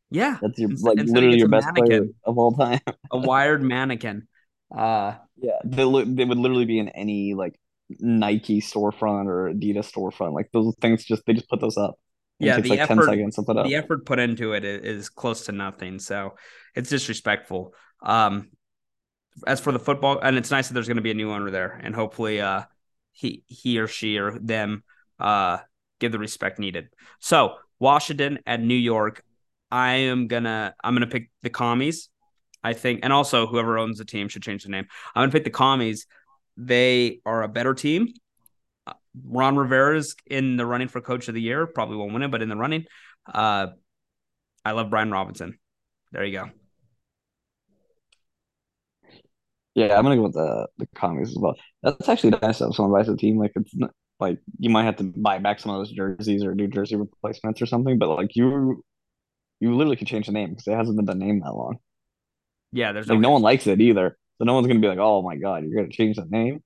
[0.10, 2.80] yeah That's your like he literally your best player of all time.
[3.12, 4.28] a wired mannequin.
[4.76, 7.60] Uh, Yeah, they, li- they would literally be in any like
[8.00, 10.34] Nike storefront or Adidas storefront.
[10.34, 11.96] Like those things, just they just put those up.
[12.40, 13.66] Yeah, the like effort- seconds to put up.
[13.68, 16.36] the effort put into it is close to nothing, so
[16.76, 17.74] it's disrespectful.
[18.02, 18.50] Um,
[19.48, 21.50] as for the football, and it's nice that there's going to be a new owner
[21.52, 22.64] there, and hopefully, uh,
[23.12, 24.84] he he or she or them
[25.20, 25.60] uh
[26.00, 26.90] give the respect needed.
[27.20, 29.24] So Washington at New York,
[29.72, 32.10] I am gonna I'm gonna pick the commies.
[32.64, 34.86] I think, and also whoever owns the team should change the name.
[35.14, 36.08] I'm gonna pick the commies.
[36.58, 38.08] They are a better team.
[39.24, 41.68] Ron Rivera's in the running for coach of the year.
[41.68, 42.86] Probably won't win it, but in the running.
[43.32, 43.68] Uh,
[44.66, 45.58] I love Brian Robinson.
[46.12, 46.50] There you go.
[49.76, 51.56] Yeah, I'm gonna go with the the commies as well.
[51.82, 53.38] That's actually nice to have someone buys a team.
[53.40, 56.54] Like it's not, like you might have to buy back some of those jerseys or
[56.54, 58.84] do jersey replacements or something, but like you
[59.60, 61.78] you literally could change the name because it hasn't been the name that long.
[62.72, 64.18] Yeah, there's Like no, no one likes it either.
[64.38, 66.64] So no one's gonna be like, oh my God, you're gonna change the name.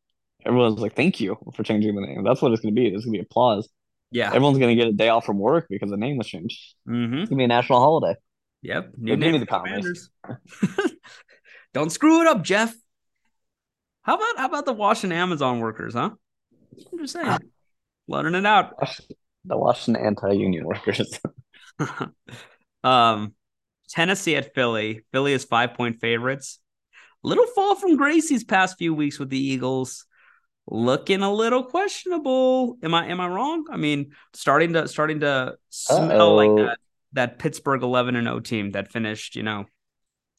[0.47, 2.23] Everyone's like, thank you for changing the name.
[2.23, 2.88] That's what it's gonna be.
[2.88, 3.67] It's gonna be applause.
[4.12, 4.27] yeah.
[4.27, 6.60] Everyone's gonna get a day off from work because the name was changed.
[6.88, 7.17] Mm-hmm.
[7.17, 8.17] It's gonna be a national holiday.
[8.62, 8.91] Yep.
[8.97, 10.10] New Give me name the Commanders.
[11.73, 12.73] Don't screw it up, Jeff.
[14.03, 16.12] How about how about the Washington Amazon workers, huh?
[16.91, 17.38] I'm just saying,
[18.07, 18.79] letting it out.
[19.45, 21.19] The Washington anti-union workers.
[22.83, 23.33] um,
[23.89, 25.03] Tennessee at Philly.
[25.12, 26.60] Philly is five point favorites.
[27.23, 30.05] Little fall from grace these past few weeks with the Eagles.
[30.69, 32.77] Looking a little questionable.
[32.84, 33.65] Am I am I wrong?
[33.71, 36.65] I mean, starting to starting to smell like Uh-oh.
[36.65, 36.80] that
[37.13, 39.65] that Pittsburgh eleven and 0 team that finished, you know,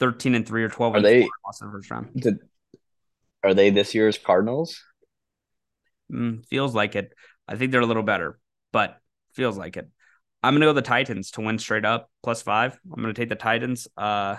[0.01, 2.11] thirteen and three or twelve Are and they- lost in the first round.
[2.14, 2.38] Did,
[3.43, 4.83] are they this year's Cardinals?
[6.12, 7.12] Mm, feels like it.
[7.47, 8.38] I think they're a little better,
[8.71, 8.99] but
[9.33, 9.88] feels like it.
[10.43, 12.79] I'm gonna go the Titans to win straight up plus five.
[12.93, 13.88] I'm gonna take the Titans.
[13.97, 14.37] Uh,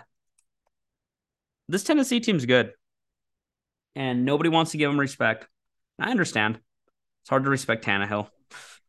[1.67, 2.73] this Tennessee team's good,
[3.95, 5.47] and nobody wants to give them respect.
[5.99, 6.59] I understand.
[7.21, 8.29] It's hard to respect Tannehill,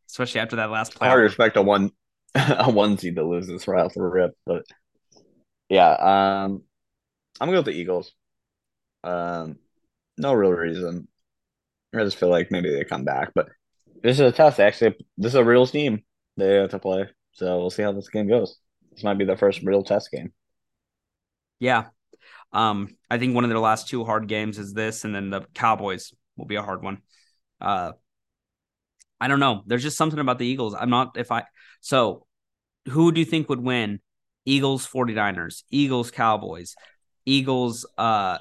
[0.09, 1.07] especially after that last play.
[1.07, 1.91] I respect a one
[2.35, 4.63] a one seed that loses right off the rip, but
[5.69, 6.63] yeah, um,
[7.39, 8.13] I'm gonna go with the Eagles.
[9.03, 9.57] Um,
[10.17, 11.07] no real reason.
[11.93, 13.49] I just feel like maybe they come back, but
[14.01, 14.59] this is a test.
[14.59, 16.03] Actually, this is a real team
[16.37, 18.57] they have to play, so we'll see how this game goes.
[18.91, 20.31] This might be the first real test game.
[21.59, 21.87] Yeah.
[22.53, 25.41] Um, I think one of their last two hard games is this, and then the
[25.53, 27.01] Cowboys will be a hard one.
[27.61, 27.91] Uh,
[29.19, 29.63] I don't know.
[29.67, 30.73] There's just something about the Eagles.
[30.77, 31.43] I'm not if I
[31.79, 32.25] so
[32.89, 33.99] who do you think would win?
[34.45, 36.75] Eagles 49ers, Eagles Cowboys,
[37.25, 38.39] Eagles uh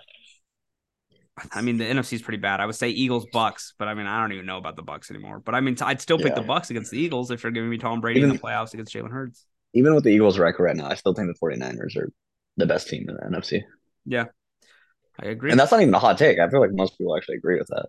[1.53, 2.61] I mean the NFC is pretty bad.
[2.61, 5.11] I would say Eagles Bucs, but I mean I don't even know about the Bucs
[5.11, 5.41] anymore.
[5.41, 6.35] But I mean I'd still pick Yeah.
[6.43, 8.73] the Bucs against the Eagles if you're giving me Tom Brady in Even- the playoffs
[8.75, 9.47] against Jalen Hurts.
[9.75, 12.11] Even with the Eagles' record right now, I still think the 49ers are
[12.57, 13.63] the best team in the NFC.
[15.22, 15.50] I agree.
[15.50, 16.38] And that's not even a hot take.
[16.38, 17.87] I feel like most people actually agree with that.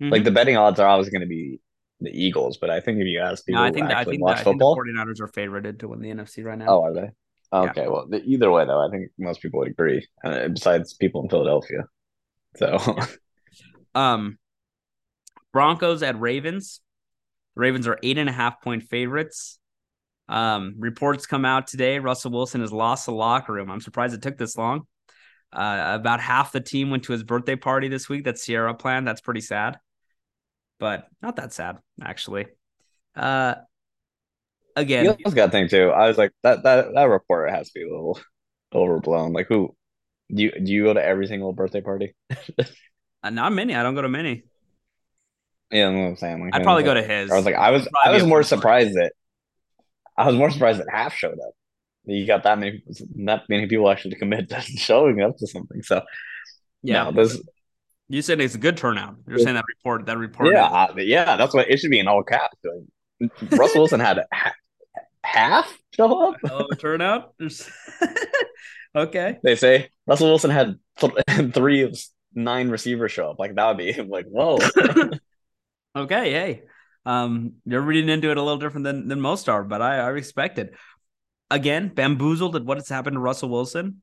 [0.00, 0.10] Mhm.
[0.10, 1.60] Like the betting odds are always going to be
[2.00, 4.00] the Eagles, but I think if you ask no, people I who think that, I
[4.00, 6.42] actually think watch that, I think the football, 49ers are favorited to win the NFC
[6.44, 6.66] right now.
[6.68, 7.10] oh, are they?
[7.52, 10.06] Okay, well, the, either way though, I think most people would agree.
[10.24, 11.84] Uh, besides people in Philadelphia,
[12.56, 12.78] so
[13.94, 14.38] Um,
[15.52, 16.80] Broncos at Ravens.
[17.56, 19.58] The Ravens are eight and a half point favorites.
[20.28, 21.98] Um, reports come out today.
[21.98, 23.68] Russell Wilson has lost the locker room.
[23.68, 24.86] I'm surprised it took this long.
[25.52, 29.06] Uh, about half the team went to his birthday party this week that Ciara planned.
[29.06, 29.78] That's pretty sad,
[30.78, 32.46] but not that sad actually.
[33.16, 33.56] Uh,
[34.76, 35.90] again, you also got to think too.
[35.90, 38.20] I was like that that that report has to be a little
[38.74, 39.32] overblown.
[39.32, 39.74] Like who
[40.32, 42.14] do you do you go to every single birthday party?
[43.22, 43.74] uh, not many.
[43.74, 44.44] I don't go to many.
[45.70, 46.44] Yeah, I'm saying.
[46.44, 47.30] Like, I'd probably go to his.
[47.30, 49.12] I was like, I was I was more surprised that
[50.16, 51.54] I was more surprised that half showed up.
[52.10, 52.82] You got that many
[53.24, 55.82] that many people actually commit to showing up to something.
[55.82, 56.02] So
[56.82, 57.40] yeah, no, this
[58.08, 59.16] you said it's a good turnout.
[59.28, 60.52] You're saying that report that report.
[60.52, 62.56] Yeah, yeah, that's what it should be in all caps.
[63.52, 64.20] Russell Wilson had
[65.22, 66.36] half show up.
[66.50, 67.34] Oh, turnout.
[68.96, 69.38] okay.
[69.42, 71.96] They say Russell Wilson had th- three of
[72.34, 73.38] nine receivers show up.
[73.38, 74.58] Like that would be like whoa.
[75.94, 76.62] okay, hey,
[77.06, 80.08] um, you're reading into it a little different than than most are, but I, I
[80.08, 80.74] respect it.
[81.50, 84.02] Again, bamboozled at what has happened to Russell Wilson.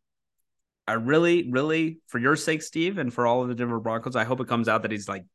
[0.88, 4.24] I really, really, for your sake, Steve, and for all of the Denver Broncos, I
[4.24, 5.26] hope it comes out that he's like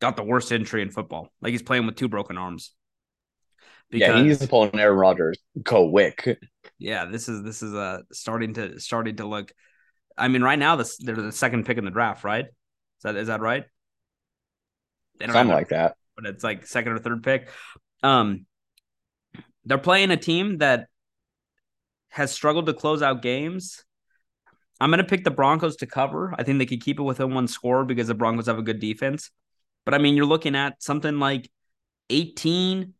[0.00, 1.32] got the worst injury in football.
[1.40, 2.72] Like he's playing with two broken arms.
[3.90, 5.38] Because, yeah, he needs to pull an Aaron Rodgers.
[5.62, 6.38] Go wick.
[6.78, 9.50] Yeah, this is this is uh starting to starting to look.
[10.16, 12.44] I mean, right now this they're the second pick in the draft, right?
[12.44, 13.64] Is that is that right?
[15.20, 15.96] Something like that.
[16.16, 17.48] But it's like second or third pick.
[18.02, 18.46] Um,
[19.64, 20.88] they're playing a team that
[22.08, 23.84] has struggled to close out games.
[24.80, 26.34] I'm going to pick the Broncos to cover.
[26.38, 28.80] I think they could keep it within one score because the Broncos have a good
[28.80, 29.30] defense.
[29.84, 31.50] But I mean, you're looking at something like
[32.10, 32.94] 18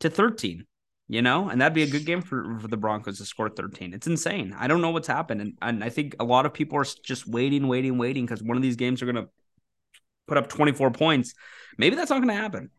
[0.00, 0.66] to 13,
[1.08, 3.92] you know, and that'd be a good game for, for the Broncos to score 13.
[3.92, 4.54] It's insane.
[4.56, 5.40] I don't know what's happened.
[5.40, 8.56] And, and I think a lot of people are just waiting, waiting, waiting because one
[8.56, 9.28] of these games are going to
[10.28, 11.34] put up 24 points.
[11.78, 12.70] Maybe that's not going to happen.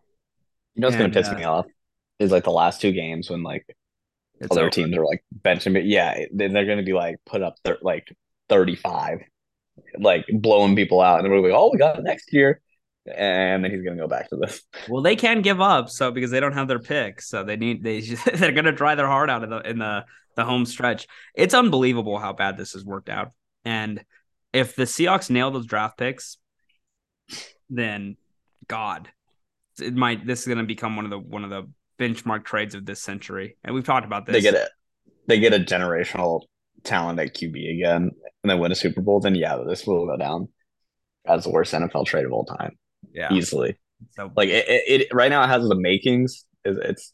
[0.76, 1.66] You know what's going to piss uh, me off
[2.20, 3.66] is like the last two games when like
[4.52, 4.70] other over.
[4.70, 7.80] teams are like benching, but yeah, then they're going to be like put up thir-
[7.82, 8.08] like
[8.50, 9.20] 35,
[10.00, 12.62] like blowing people out, and we're like, oh, we got it next year
[13.16, 14.62] and then he's gonna go back to this.
[14.90, 17.84] Well, they can give up, so because they don't have their pick, so they need
[17.84, 18.02] they
[18.34, 21.08] they're gonna try their heart out in the in the the home stretch.
[21.36, 23.32] It's unbelievable how bad this has worked out,
[23.66, 24.04] and
[24.54, 26.38] if the Seahawks nail those draft picks,
[27.70, 28.18] then
[28.68, 29.10] God,
[29.80, 31.70] it might this is gonna become one of the one of the
[32.00, 34.34] benchmark trades of this century, and we've talked about this.
[34.34, 34.70] They get it.
[35.28, 36.44] They get a generational
[36.84, 38.12] talent at QB again,
[38.44, 39.20] and they win a Super Bowl.
[39.20, 40.50] Then yeah, this will go down
[41.26, 42.78] as the worst NFL trade of all time
[43.14, 43.78] yeah, easily.
[44.12, 46.46] So like it, it, it, right now it has the makings.
[46.64, 47.14] It's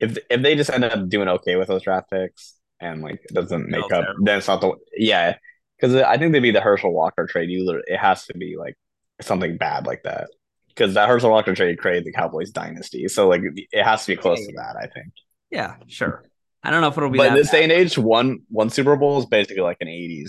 [0.00, 3.34] if if they just end up doing okay with those draft picks and like it
[3.34, 4.24] doesn't make up, terrible.
[4.24, 5.36] then it's not the yeah.
[5.78, 7.50] Because I think they'd be the Herschel Walker trade.
[7.50, 8.76] You it has to be like
[9.20, 10.30] something bad like that.
[10.74, 13.08] Because that Herschel Walker trade created the Cowboys dynasty.
[13.08, 14.76] So like it has to be close to that.
[14.76, 15.12] I think.
[15.50, 16.24] Yeah, sure.
[16.62, 17.18] I don't know if it'll be.
[17.18, 17.58] But in this bad.
[17.58, 20.28] day and age, one one Super Bowl is basically like an '80s,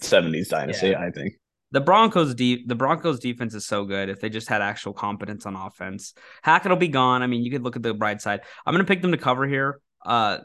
[0.00, 0.88] '70s dynasty.
[0.88, 1.00] Yeah.
[1.00, 1.34] I think
[1.70, 5.46] the Broncos deep the Broncos defense is so good if they just had actual competence
[5.46, 6.14] on offense.
[6.42, 7.22] Hackett will be gone.
[7.22, 8.40] I mean, you could look at the bright side.
[8.66, 9.80] I'm gonna pick them to cover here.
[10.04, 10.38] Uh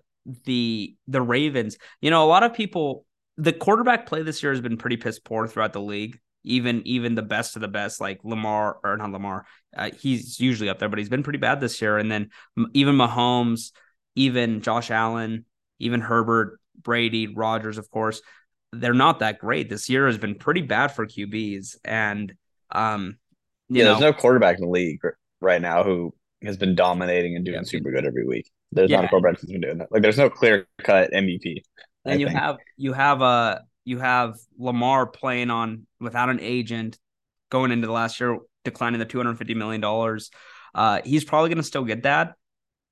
[0.45, 1.77] the the Ravens.
[2.01, 3.05] You know, a lot of people
[3.37, 6.19] the quarterback play this year has been pretty piss poor throughout the league.
[6.45, 10.69] Even even the best of the best, like Lamar or not Lamar, uh, he's usually
[10.69, 11.97] up there, but he's been pretty bad this year.
[11.97, 12.29] And then
[12.73, 13.71] even Mahomes,
[14.15, 15.45] even Josh Allen,
[15.79, 18.21] even Herbert, Brady, Rodgers, of course
[18.79, 19.69] they're not that great.
[19.69, 22.33] This year has been pretty bad for QBs, and
[22.71, 23.17] um,
[23.69, 24.99] yeah, know, there's no quarterback in the league
[25.41, 28.51] right now who has been dominating and doing yeah, super good every week.
[28.71, 28.97] There's yeah.
[28.97, 29.91] not a quarterback who's been doing that.
[29.91, 31.61] Like, there's no clear cut MVP.
[32.03, 32.39] And I you think.
[32.39, 36.97] have you have a uh, you have Lamar playing on without an agent
[37.49, 40.31] going into the last year, declining the 250 million dollars.
[40.73, 42.33] Uh, he's probably going to still get that,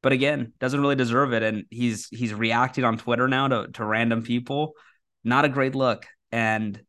[0.02, 1.44] but again, doesn't really deserve it.
[1.44, 4.76] And he's he's reacting on Twitter now to to random people
[5.24, 6.06] not a great look.
[6.32, 6.82] And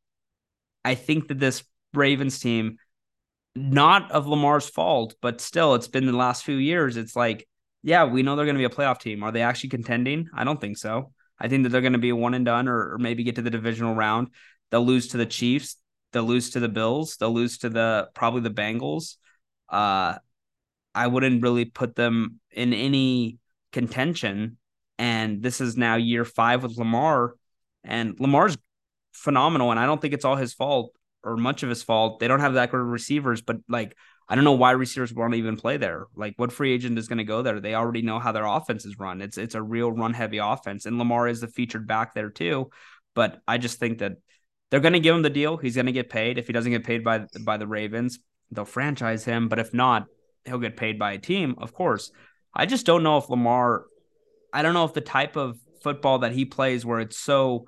[0.85, 1.63] I think that this
[1.93, 2.77] Ravens team,
[3.55, 6.97] not of Lamar's fault, but still, it's been the last few years.
[6.97, 7.47] It's like,
[7.83, 9.23] yeah, we know they're going to be a playoff team.
[9.23, 10.29] Are they actually contending?
[10.35, 11.13] I don't think so.
[11.39, 13.37] I think that they're going to be a one and done or, or maybe get
[13.37, 14.29] to the divisional round.
[14.71, 15.77] They'll lose to the Chiefs.
[16.13, 17.17] They'll lose to the Bills.
[17.17, 19.17] They'll lose to the probably the Bengals.
[19.69, 20.17] Uh,
[20.95, 23.39] I wouldn't really put them in any
[23.73, 24.59] contention.
[24.99, 27.35] And this is now year five with Lamar.
[27.83, 28.57] And Lamar's
[29.13, 30.93] phenomenal, and I don't think it's all his fault
[31.23, 32.21] or much of his fault.
[32.21, 33.97] They don't have that good receivers, but like
[34.29, 36.07] I don't know why receivers want to even play there.
[36.17, 37.61] Like what free agent is going to go there?
[37.61, 39.21] They already know how their offense is run.
[39.21, 42.71] It's it's a real run heavy offense, and Lamar is the featured back there too.
[43.15, 44.13] But I just think that
[44.71, 45.57] they're going to give him the deal.
[45.57, 46.39] He's going to get paid.
[46.39, 48.19] If he doesn't get paid by by the Ravens,
[48.51, 49.49] they'll franchise him.
[49.49, 50.07] But if not,
[50.45, 52.11] he'll get paid by a team, of course.
[52.55, 53.85] I just don't know if Lamar
[54.53, 57.67] I don't know if the type of football that he plays, where it's so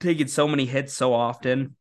[0.00, 1.76] taking so many hits so often,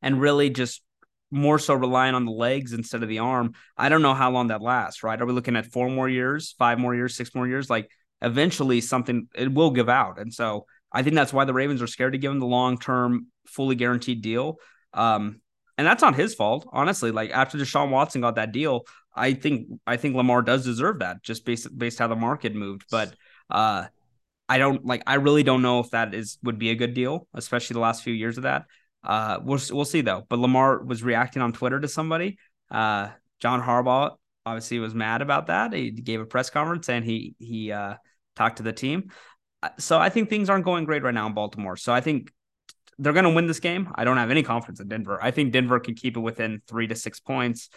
[0.00, 0.82] and really just
[1.30, 3.52] more so relying on the legs instead of the arm.
[3.76, 5.20] I don't know how long that lasts, right?
[5.20, 7.68] Are we looking at four more years, five more years, six more years?
[7.68, 7.90] Like
[8.22, 10.18] eventually something it will give out.
[10.18, 12.78] And so I think that's why the Ravens are scared to give him the long
[12.78, 14.56] term, fully guaranteed deal.
[14.94, 15.40] Um,
[15.76, 17.10] and that's not his fault, honestly.
[17.10, 21.22] Like after Deshaun Watson got that deal, I think I think Lamar does deserve that
[21.22, 22.86] just based based how the market moved.
[22.90, 23.14] But
[23.50, 23.86] uh,
[24.48, 27.28] I don't like I really don't know if that is would be a good deal,
[27.34, 28.64] especially the last few years of that.
[29.04, 30.24] Uh, we'll we'll see though.
[30.28, 32.38] But Lamar was reacting on Twitter to somebody.
[32.70, 33.08] Uh,
[33.40, 35.72] John Harbaugh obviously was mad about that.
[35.72, 37.94] He gave a press conference and he he uh,
[38.36, 39.10] talked to the team.
[39.62, 41.76] Uh, so I think things aren't going great right now in Baltimore.
[41.76, 42.32] So I think
[42.98, 43.92] they're going to win this game.
[43.94, 45.18] I don't have any confidence in Denver.
[45.22, 47.68] I think Denver can keep it within three to six points,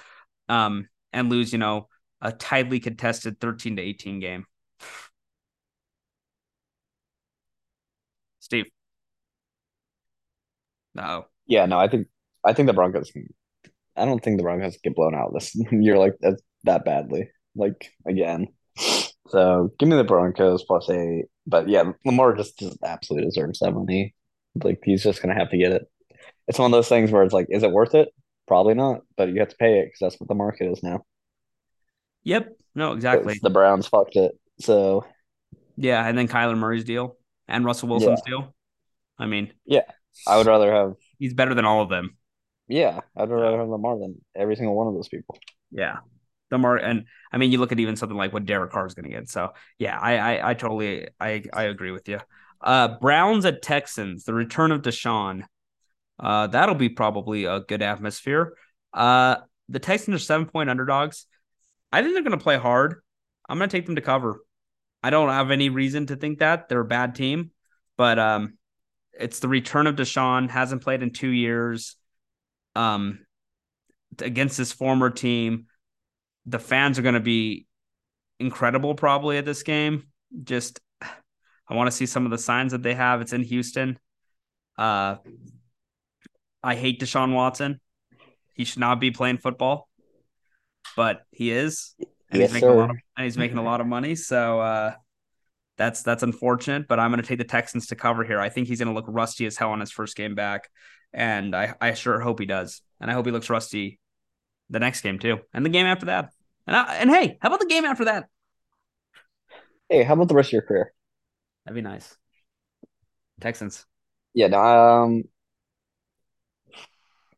[0.49, 1.51] um, and lose.
[1.53, 1.87] You know,
[2.21, 4.45] a tightly contested thirteen to eighteen game.
[8.39, 8.80] Steve.
[10.93, 11.25] No.
[11.47, 12.07] Yeah, no, I think
[12.43, 13.11] I think the Broncos.
[13.95, 17.29] I don't think the Broncos get blown out this year like that that badly.
[17.55, 18.47] Like again,
[19.27, 21.25] so give me the Broncos plus eight.
[21.47, 24.15] But yeah, Lamar just, just absolutely deserves that money.
[24.63, 25.83] Like he's just gonna have to get it.
[26.47, 28.09] It's one of those things where it's like, is it worth it?
[28.47, 31.03] Probably not, but you have to pay it because that's what the market is now.
[32.23, 32.57] Yep.
[32.75, 33.39] No, exactly.
[33.41, 34.31] The Browns fucked it.
[34.59, 35.05] So
[35.77, 38.31] yeah, and then Kyler Murray's deal and Russell Wilson's yeah.
[38.31, 38.55] deal.
[39.17, 39.83] I mean, yeah,
[40.27, 40.93] I would rather have.
[41.19, 42.17] He's better than all of them.
[42.67, 45.37] Yeah, I'd rather have Lamar than every single one of those people.
[45.71, 45.97] Yeah,
[46.51, 49.09] Lamar, and I mean, you look at even something like what Derek Carr is going
[49.09, 49.29] to get.
[49.29, 52.19] So yeah, I, I, I totally, I, I agree with you.
[52.61, 55.43] Uh, Browns at Texans, the return of Deshaun.
[56.19, 58.53] Uh, that'll be probably a good atmosphere.
[58.93, 59.37] Uh,
[59.69, 61.25] the Texans are seven point underdogs.
[61.91, 63.01] I think they're going to play hard.
[63.49, 64.39] I'm going to take them to cover.
[65.03, 67.51] I don't have any reason to think that they're a bad team,
[67.97, 68.57] but um,
[69.13, 70.49] it's the return of Deshaun.
[70.49, 71.95] Hasn't played in two years.
[72.75, 73.25] Um,
[74.19, 75.65] against his former team,
[76.45, 77.65] the fans are going to be
[78.39, 80.07] incredible probably at this game.
[80.43, 80.79] Just
[81.67, 83.21] I want to see some of the signs that they have.
[83.21, 83.97] It's in Houston.
[84.77, 85.17] Uh,
[86.63, 87.79] I hate Deshaun Watson.
[88.53, 89.87] He should not be playing football,
[90.95, 91.95] but he is,
[92.29, 92.73] and yes, he's making sir.
[92.73, 94.15] a lot of and he's making a lot of money.
[94.15, 94.93] So uh,
[95.81, 96.87] that's that's unfortunate.
[96.87, 98.39] But I'm going to take the Texans to cover here.
[98.39, 100.69] I think he's going to look rusty as hell on his first game back,
[101.11, 103.99] and I I sure hope he does, and I hope he looks rusty
[104.69, 106.29] the next game too, and the game after that.
[106.67, 108.27] And I, and hey, how about the game after that?
[109.89, 110.93] Hey, how about the rest of your career?
[111.65, 112.15] That'd be nice.
[113.41, 113.85] Texans.
[114.33, 115.23] Yeah, no, um,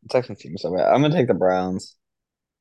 [0.09, 0.87] Texans team so bad.
[0.93, 1.95] I'm gonna take the Browns.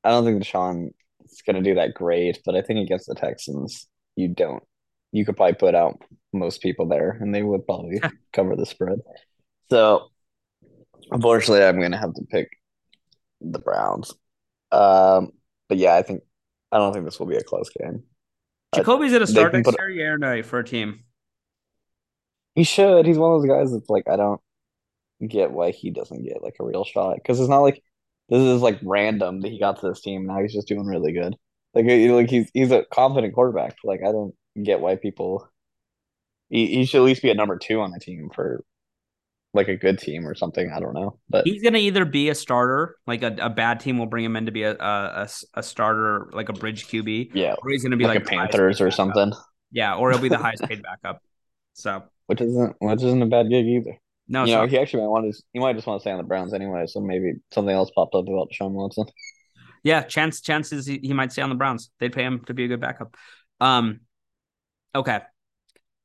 [0.03, 0.91] I don't think Deshaun
[1.25, 4.63] is gonna do that great, but I think against the Texans, you don't.
[5.13, 6.01] You could probably put out
[6.33, 8.01] most people there, and they would probably
[8.33, 8.99] cover the spread.
[9.69, 10.09] So,
[11.09, 12.49] unfortunately, I'm gonna have to pick
[13.39, 14.13] the Browns.
[14.71, 15.31] Um,
[15.69, 16.23] but yeah, I think
[16.71, 18.03] I don't think this will be a close game.
[18.75, 21.03] Jacoby's at a start next year, yeah or no, for a team?
[22.55, 23.05] He should.
[23.05, 24.41] He's one of those guys that's like I don't
[25.25, 27.81] get why he doesn't get like a real shot because it's not like
[28.29, 30.25] this is like random that he got to this team.
[30.25, 31.35] Now he's just doing really good.
[31.73, 33.75] Like like he's he's a confident quarterback.
[33.83, 35.49] Like I don't get why people.
[36.49, 38.63] He, he should at least be a number two on the team for
[39.53, 40.71] like a good team or something.
[40.71, 43.97] I don't know, but he's gonna either be a starter, like a, a bad team
[43.97, 47.31] will bring him in to be a, a, a starter, like a bridge QB.
[47.33, 49.31] Yeah, or he's gonna be like, like a Panthers or something.
[49.71, 51.21] Yeah, or he'll be the highest paid backup.
[51.73, 53.97] So which isn't which isn't a bad gig either.
[54.27, 55.43] No, you know, he actually might want to.
[55.51, 56.87] He might just want to stay on the Browns anyway.
[56.87, 59.05] So maybe something else popped up about Sean Watson.
[59.83, 61.91] Yeah, chance chances he, he might stay on the Browns.
[61.99, 63.15] They'd pay him to be a good backup.
[63.59, 63.99] Um,
[64.95, 65.21] okay.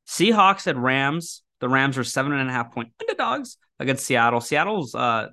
[0.06, 1.42] Seahawks at Rams.
[1.60, 4.40] The Rams are seven and a half point underdogs against Seattle.
[4.40, 5.28] Seattle's uh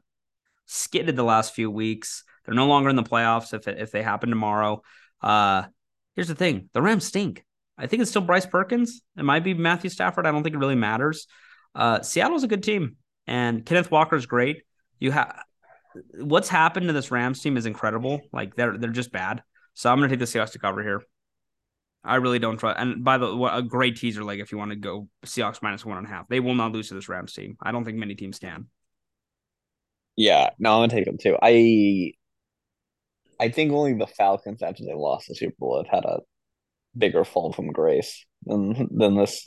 [0.66, 2.24] skidded the last few weeks.
[2.46, 4.82] They're no longer in the playoffs if it, if they happen tomorrow.
[5.22, 5.64] Uh,
[6.16, 7.44] here's the thing: the Rams stink.
[7.78, 9.02] I think it's still Bryce Perkins.
[9.18, 10.26] It might be Matthew Stafford.
[10.26, 11.28] I don't think it really matters.
[11.74, 14.64] Uh, Seattle's a good team, and Kenneth Walker's great.
[15.00, 15.44] You have
[16.14, 18.22] what's happened to this Rams team is incredible.
[18.32, 19.44] Like they're they're just bad.
[19.74, 21.04] So I'm gonna take the Seahawks to cover here.
[22.06, 22.80] I really don't trust.
[22.80, 25.86] And by the way, a great teaser like if you want to go Seahawks minus
[25.86, 27.58] one and a half, they will not lose to this Rams team.
[27.62, 28.68] I don't think many teams can.
[30.16, 31.38] Yeah, no, I'm gonna take them too.
[31.42, 32.14] I
[33.40, 36.20] I think only the Falcons after they lost the Super Bowl have had a
[36.98, 39.46] bigger fall from grace than than this.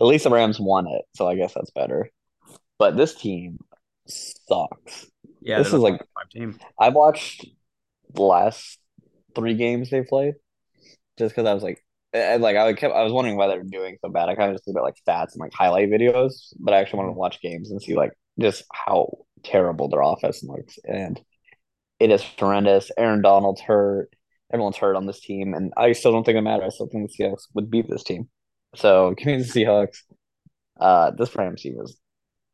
[0.00, 2.10] At least the Rams won it, so I guess that's better.
[2.78, 3.58] But this team
[4.08, 5.06] sucks.
[5.40, 6.58] Yeah, this is like five team.
[6.78, 7.46] I watched
[8.12, 8.78] the last
[9.34, 10.34] three games they played
[11.18, 13.96] just because I was like, and like I kept I was wondering why they're doing
[14.00, 14.28] so bad.
[14.28, 16.98] I kind of just looked at like stats and like highlight videos, but I actually
[16.98, 20.78] wanted to watch games and see like just how terrible their offense looks.
[20.84, 21.20] And
[21.98, 22.90] it is horrendous.
[22.96, 24.10] Aaron Donald's hurt.
[24.52, 26.66] Everyone's hurt on this team, and I still don't think it matters.
[26.66, 28.28] I still think the Seahawks would beat this team.
[28.74, 29.98] So give me the Seahawks.
[30.78, 31.96] Uh, this Rams team is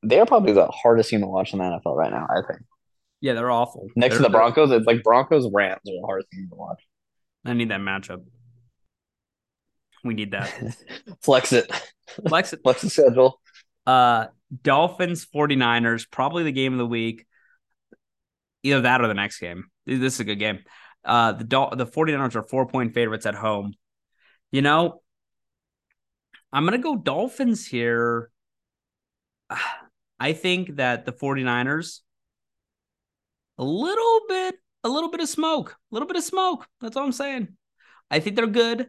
[0.05, 2.27] they are probably the hardest team to watch in the NFL right now.
[2.31, 2.63] I think.
[3.21, 3.89] Yeah, they're awful.
[3.97, 6.81] Next they're, to the Broncos, it's like Broncos Rams are the hardest team to watch.
[7.45, 8.23] I need that matchup.
[10.05, 10.53] We need that.
[11.23, 11.71] Flex it.
[12.27, 12.61] Flex it.
[12.63, 13.41] Flex the schedule.
[13.87, 14.27] Uh
[14.63, 17.27] Dolphins 49ers, probably the game of the week.
[18.63, 19.65] Either that or the next game.
[19.87, 20.61] This is a good game.
[21.05, 23.75] Uh the Dol- the 49ers are 4-point favorites at home.
[24.51, 25.03] You know,
[26.53, 28.31] I'm going to go Dolphins here.
[30.21, 32.01] I think that the 49ers
[33.57, 36.67] a little bit a little bit of smoke, a little bit of smoke.
[36.81, 37.57] That's all I'm saying.
[38.11, 38.89] I think they're good.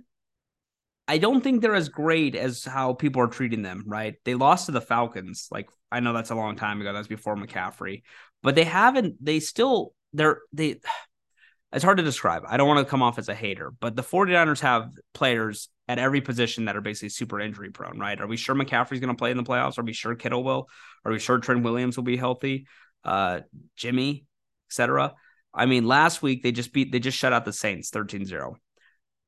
[1.09, 4.13] I don't think they're as great as how people are treating them, right?
[4.25, 5.47] They lost to the Falcons.
[5.49, 6.93] Like I know that's a long time ago.
[6.93, 8.03] That's before McCaffrey.
[8.43, 10.79] But they haven't they still they're they
[11.73, 12.43] it's hard to describe.
[12.47, 15.97] I don't want to come off as a hater, but the 49ers have players at
[15.97, 18.21] every position that are basically super injury prone, right?
[18.21, 19.79] Are we sure McCaffrey's going to play in the playoffs?
[19.79, 20.67] Are we sure Kittle will?
[21.05, 22.67] Are we sure Trent Williams will be healthy?
[23.03, 23.39] Uh,
[23.75, 24.25] Jimmy,
[24.69, 25.15] etc.
[25.55, 28.57] I mean, last week they just beat, they just shut out the Saints 13 0.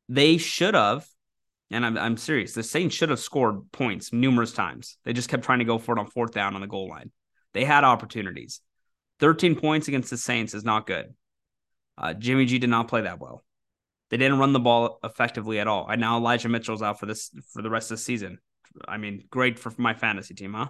[0.09, 1.07] They should have,
[1.71, 4.97] and I'm, I'm serious, the Saints should have scored points numerous times.
[5.05, 7.11] They just kept trying to go for it on fourth down on the goal line.
[7.53, 8.61] They had opportunities.
[9.19, 11.13] 13 points against the Saints is not good.
[11.97, 13.43] Uh, Jimmy G did not play that well.
[14.09, 15.87] They didn't run the ball effectively at all.
[15.87, 18.39] And now Elijah Mitchell's out for this for the rest of the season.
[18.87, 20.67] I mean, great for my fantasy team, huh?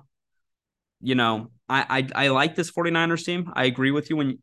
[1.00, 3.52] You know, I I, I like this 49ers team.
[3.54, 4.40] I agree with you when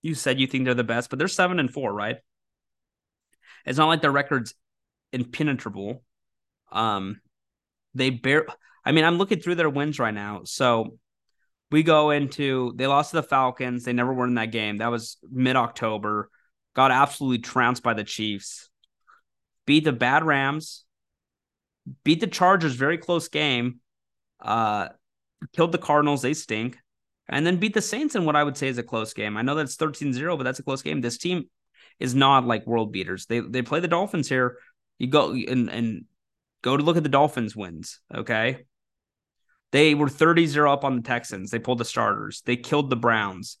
[0.00, 2.16] you said you think they're the best, but they're seven and four, right?
[3.66, 4.54] It's not like their record's
[5.12, 6.02] impenetrable.
[6.72, 7.20] Um,
[7.94, 8.46] they bear.
[8.84, 10.42] I mean, I'm looking through their wins right now.
[10.44, 10.98] So
[11.70, 13.84] we go into they lost to the Falcons.
[13.84, 14.78] They never won that game.
[14.78, 16.30] That was mid October.
[16.74, 18.68] Got absolutely trounced by the Chiefs.
[19.66, 20.84] Beat the bad Rams.
[22.04, 22.74] Beat the Chargers.
[22.74, 23.80] Very close game.
[24.40, 24.88] Uh,
[25.54, 26.22] killed the Cardinals.
[26.22, 26.78] They stink
[27.30, 29.36] and then beat the Saints in what I would say is a close game.
[29.36, 31.00] I know that's 13-0, but that's a close game.
[31.00, 31.44] This team
[32.00, 33.26] is not like world beaters.
[33.26, 34.58] They they play the Dolphins here.
[35.00, 36.04] You go and and
[36.62, 38.66] go to look at the Dolphins wins, okay?
[39.72, 41.50] They were 30-0 up on the Texans.
[41.50, 42.42] They pulled the starters.
[42.44, 43.56] They killed the Browns.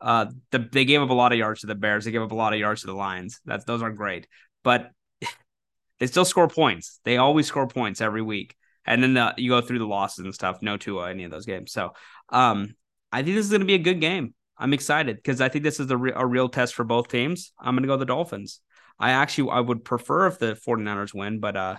[0.00, 2.04] Uh the, they gave up a lot of yards to the Bears.
[2.04, 3.40] They gave up a lot of yards to the Lions.
[3.44, 4.26] That's those aren't great.
[4.64, 4.90] But
[6.00, 6.98] they still score points.
[7.04, 8.56] They always score points every week.
[8.84, 10.58] And then the, you go through the losses and stuff.
[10.60, 11.70] No Tua any of those games.
[11.70, 11.92] So
[12.30, 12.74] um,
[13.12, 14.34] I think this is going to be a good game.
[14.58, 17.52] I'm excited because I think this is a, re- a real test for both teams.
[17.60, 18.60] I'm going to go the Dolphins.
[19.00, 21.76] I actually I would prefer if the 49ers win, but uh,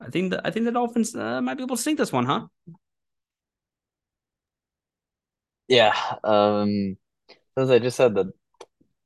[0.00, 2.26] I think the I think the Dolphins uh, might be able to sink this one,
[2.26, 2.46] huh?
[5.68, 5.94] Yeah.
[6.22, 6.96] Um,
[7.56, 8.32] as I just said, the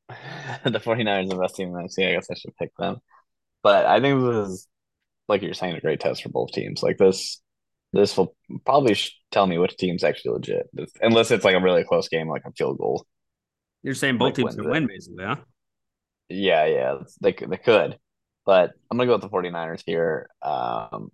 [0.65, 2.09] the 49ers are the best team in the NFC.
[2.09, 2.99] I guess I should pick them.
[3.63, 4.69] But I think this is,
[5.27, 6.83] like you're saying, a great test for both teams.
[6.83, 7.41] Like this,
[7.93, 8.97] this will probably
[9.31, 10.71] tell me which team's actually legit,
[11.01, 13.07] unless it's like a really close game, like a field goal.
[13.83, 15.37] You're saying both like teams can win, basically, huh?
[16.29, 17.99] Yeah, yeah, they they could,
[18.45, 20.29] but I'm gonna go with the 49ers here.
[20.43, 21.11] Um,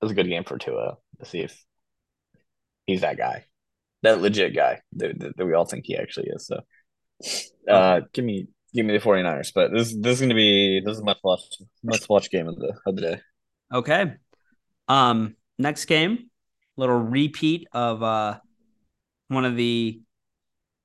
[0.00, 1.64] it was a good game for Tua to see if
[2.86, 3.44] he's that guy,
[4.02, 6.46] that legit guy that, that, that we all think he actually is.
[6.46, 6.60] So,
[7.70, 11.02] uh, give me give me the 49ers, but this this is gonna be this is
[11.02, 11.42] my watch
[11.82, 13.20] must watch game of the of the day.
[13.72, 14.14] Okay.
[14.88, 16.30] Um, next game,
[16.76, 18.38] little repeat of uh
[19.28, 20.00] one of the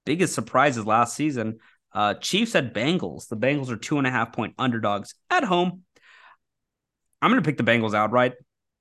[0.06, 1.60] biggest surprises last season.
[1.94, 3.28] Uh Chiefs at Bengals.
[3.28, 5.84] The Bengals are two and a half point underdogs at home.
[7.22, 8.34] I'm gonna pick the Bengals outright.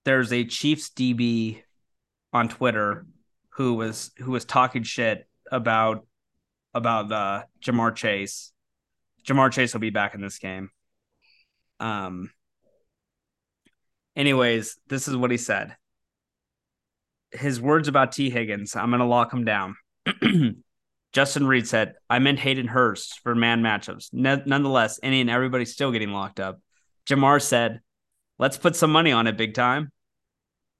[0.04, 1.62] There's a Chiefs DB
[2.32, 3.06] on Twitter
[3.50, 6.06] who was who was talking shit about
[6.72, 8.52] about uh Ja'Marr Chase.
[9.24, 10.70] Ja'Marr Chase will be back in this game.
[11.80, 12.30] Um
[14.16, 15.76] anyways, this is what he said
[17.32, 19.76] his words about Tee Higgins, I'm going to lock him down.
[21.12, 24.10] Justin Reid said, I meant Hayden Hurst for man matchups.
[24.12, 26.60] nonetheless, any and everybody still getting locked up.
[27.08, 27.80] Ja'Marr said,
[28.38, 29.90] let's put some money on it big time.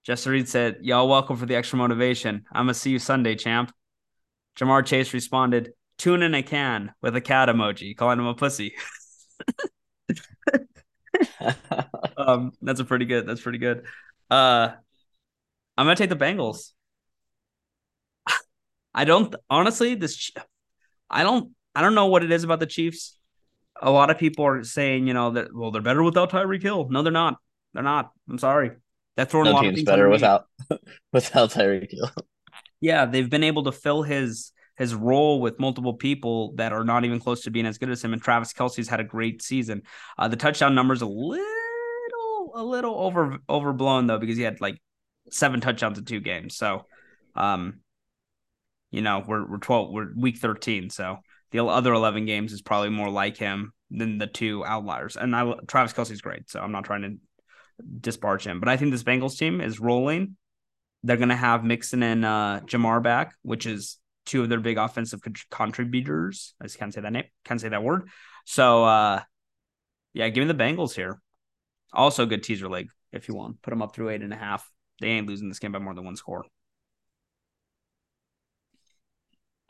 [0.04, 2.44] Justin Reid said, y'all welcome for the extra motivation.
[2.52, 3.72] I'm going to see you Sunday, champ.
[4.56, 8.74] Ja'Marr Chase responded, tune in a can with a cat emoji, calling him a pussy.
[12.16, 13.26] um, that's a pretty good.
[13.26, 13.84] That's pretty good.
[14.30, 14.70] Uh,
[15.76, 16.72] I'm gonna take the Bengals.
[18.94, 20.30] I don't honestly this.
[21.08, 21.50] I don't.
[21.74, 23.16] I don't know what it is about the Chiefs.
[23.80, 26.88] A lot of people are saying, you know, that well, they're better without Tyreek Hill.
[26.90, 27.38] No, they're not.
[27.72, 28.10] They're not.
[28.28, 28.72] I'm sorry.
[29.16, 30.46] That's throwing no a lot team's of better without
[31.12, 32.10] without Tyreek Hill.
[32.80, 37.04] Yeah, they've been able to fill his his role with multiple people that are not
[37.04, 38.14] even close to being as good as him.
[38.14, 39.82] And Travis Kelce's had a great season.
[40.18, 44.80] Uh, the touchdown numbers a little a little over overblown though because he had like
[45.30, 46.56] seven touchdowns in two games.
[46.56, 46.86] So,
[47.34, 47.80] um,
[48.90, 50.90] you know we're we're twelve we're week thirteen.
[50.90, 51.18] So
[51.50, 55.16] the other eleven games is probably more like him than the two outliers.
[55.16, 57.16] And I Travis Kelce's great, so I'm not trying to
[58.00, 58.60] disparage him.
[58.60, 60.36] But I think this Bengals team is rolling.
[61.02, 64.76] They're going to have Mixon and uh, Ja'Marr back, which is two of their big
[64.76, 65.20] offensive
[65.50, 66.54] contributors.
[66.60, 68.08] I just can't say that name, can't say that word.
[68.44, 69.22] So, uh,
[70.12, 71.20] yeah, give me the Bengals here.
[71.92, 73.62] Also, good teaser leg if you want.
[73.62, 74.70] Put them up through eight and a half.
[75.00, 76.44] They ain't losing this game by more than one score.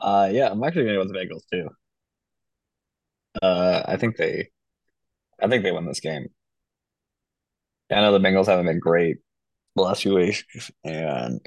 [0.01, 1.69] Uh, yeah, I'm actually gonna go with the Bengals too.
[3.41, 4.49] Uh, I think they,
[5.41, 6.27] I think they win this game.
[7.91, 9.17] I know the Bengals haven't been great
[9.75, 10.43] the last few weeks,
[10.83, 11.39] and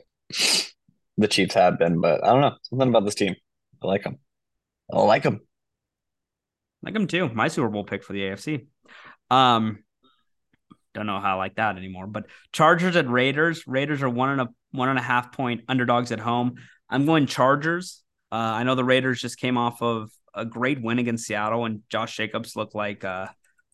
[1.19, 3.35] the Chiefs have been, but I don't know something about this team.
[3.83, 4.19] I like them.
[4.93, 5.41] I like them.
[6.83, 7.29] Like them too.
[7.31, 8.67] My Super Bowl pick for the AFC.
[9.31, 9.85] Um,
[10.95, 12.07] don't know how I like that anymore.
[12.07, 13.67] But Chargers at Raiders.
[13.67, 16.55] Raiders are one and a one and a half point underdogs at home.
[16.89, 18.04] I'm going Chargers.
[18.33, 21.83] Uh, I know the Raiders just came off of a great win against Seattle, and
[21.89, 23.27] Josh Jacobs looked like uh,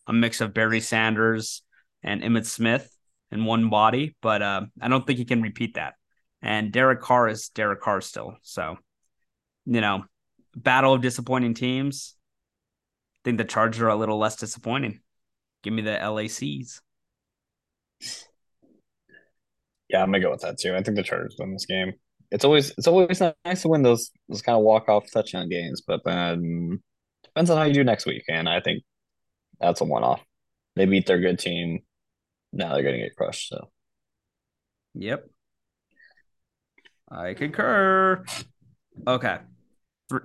[0.07, 1.63] a mix of Barry Sanders
[2.03, 2.89] and Emmitt Smith
[3.31, 4.15] in one body.
[4.21, 5.95] But uh, I don't think he can repeat that.
[6.41, 8.35] And Derek Carr is Derek Carr still.
[8.41, 8.77] So,
[9.65, 10.05] you know,
[10.55, 12.15] battle of disappointing teams.
[13.15, 15.01] I think the Chargers are a little less disappointing.
[15.63, 16.81] Give me the LACs.
[19.89, 20.73] Yeah, I'm gonna go with that too.
[20.75, 21.93] I think the Chargers win this game.
[22.31, 25.81] It's always it's always nice to win those those kind of walk off touchdown games,
[25.81, 26.81] but then
[27.23, 28.23] depends on how you do next week.
[28.29, 28.83] And I think
[29.59, 30.23] that's a one off.
[30.75, 31.79] They beat their good team.
[32.53, 33.49] Now they're gonna get crushed.
[33.49, 33.69] So,
[34.93, 35.25] yep,
[37.09, 38.23] I concur.
[39.05, 39.37] Okay,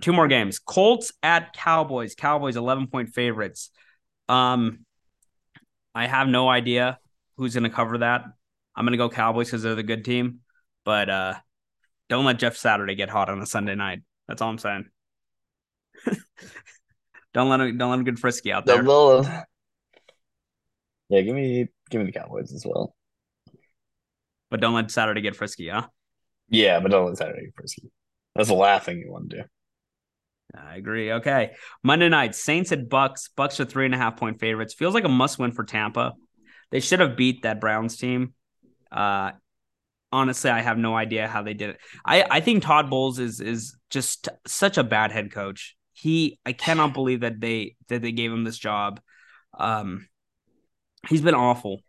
[0.01, 0.59] two more games.
[0.59, 2.15] Colts at Cowboys.
[2.15, 3.71] Cowboys 11 point favorites.
[4.29, 4.85] Um,
[5.95, 6.99] I have no idea
[7.37, 8.25] who's going to cover that.
[8.75, 10.41] I'm going to go Cowboys because they're the good team,
[10.85, 11.35] but uh,
[12.09, 14.01] don't let Jeff Saturday get hot on a Sunday night.
[14.29, 14.87] That's all I'm saying.
[17.35, 18.77] don't let him don't let him get frisky out there.
[21.09, 22.95] Yeah, give me give me the Cowboys as well.
[24.51, 25.87] But don't let Saturday get frisky, huh?
[26.49, 27.91] Yeah, but don't let Saturday get frisky.
[28.35, 29.43] That's the last thing you want to do.
[30.55, 31.13] I agree.
[31.13, 31.53] Okay.
[31.83, 33.29] Monday night, Saints at Bucs.
[33.37, 34.75] Bucs are three and a half point favorites.
[34.75, 36.15] Feels like a must win for Tampa.
[36.71, 38.35] They should have beat that Browns team.
[38.91, 39.33] Uh
[40.13, 41.79] honestly, I have no idea how they did it.
[42.05, 45.77] I, I think Todd Bowles is is just such a bad head coach.
[45.93, 49.01] He I cannot believe that they that they gave him this job.
[49.59, 50.09] Um
[51.09, 51.81] he's been awful.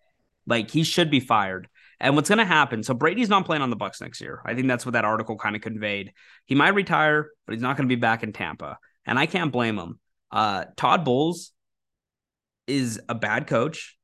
[0.46, 1.68] Like he should be fired.
[2.00, 2.84] And what's going to happen?
[2.84, 4.42] So Brady's not playing on the Bucs next year.
[4.46, 6.14] I think that's what that article kind of conveyed.
[6.46, 9.52] He might retire, but he's not going to be back in Tampa, and I can't
[9.52, 10.00] blame him.
[10.32, 11.52] Uh, Todd Bowles
[12.68, 13.97] is a bad coach,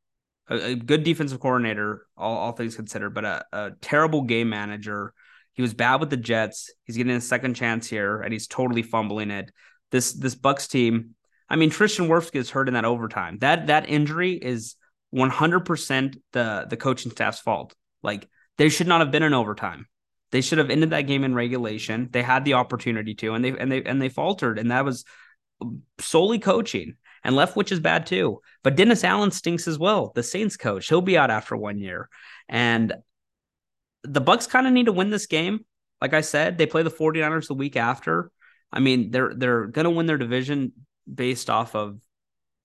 [0.49, 5.13] a, a good defensive coordinator, all, all things considered, but a, a terrible game manager.
[5.53, 6.71] He was bad with the Jets.
[6.85, 9.51] He's getting a second chance here, and he's totally fumbling it.
[9.91, 11.15] This this Bucs team.
[11.49, 13.37] I mean, Tristan Wirfs gets hurt in that overtime.
[13.39, 14.75] That that injury is
[15.13, 17.75] 100% the the coaching staff's fault.
[18.01, 18.27] Like
[18.57, 19.87] they should not have been in overtime.
[20.31, 22.09] They should have ended that game in regulation.
[22.11, 25.05] They had the opportunity to, and they and they and they faltered, and that was
[25.99, 26.95] solely coaching.
[27.23, 28.41] And Leftwich is bad too.
[28.63, 30.11] But Dennis Allen stinks as well.
[30.13, 32.09] The Saints coach, he'll be out after one year.
[32.49, 32.93] And
[34.03, 35.65] the Bucs kind of need to win this game.
[36.01, 38.31] Like I said, they play the 49ers the week after.
[38.71, 40.73] I mean, they're they're gonna win their division
[41.11, 41.99] based off of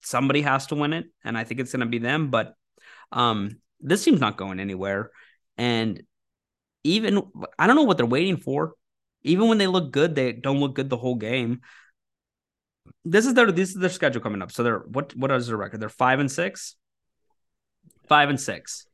[0.03, 2.31] somebody has to win it, and I think it's gonna be them.
[2.31, 2.55] But
[3.13, 5.11] um, this team's not going anywhere.
[5.57, 6.03] And
[6.83, 7.23] even
[7.59, 8.75] I don't know what they're waiting for.
[9.23, 11.61] Even when they look good, they don't look good the whole game.
[13.05, 14.53] This is their this is their schedule coming up.
[14.53, 15.81] So they're what what is their record?
[15.81, 16.77] They're five and six.
[18.09, 18.87] Five and six.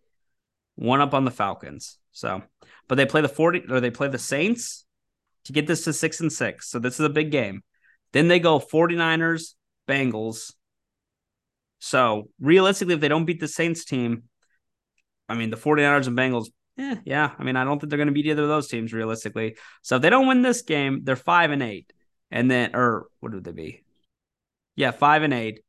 [0.76, 1.99] One up on the Falcons.
[2.12, 2.42] So
[2.88, 4.84] but they play the 40 or they play the Saints
[5.45, 6.70] to get this to six and six.
[6.70, 7.62] So this is a big game.
[8.12, 9.55] Then they go 49ers,
[9.88, 10.53] Bengals.
[11.78, 14.24] So realistically, if they don't beat the Saints team,
[15.28, 16.47] I mean, the 49ers and Bengals,
[16.78, 17.32] eh, yeah.
[17.38, 19.57] I mean, I don't think they're going to beat either of those teams realistically.
[19.82, 21.92] So if they don't win this game, they're five and eight.
[22.30, 23.84] And then, or what would they be?
[24.77, 25.61] Yeah, five and eight.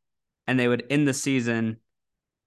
[0.47, 1.77] And they would end the season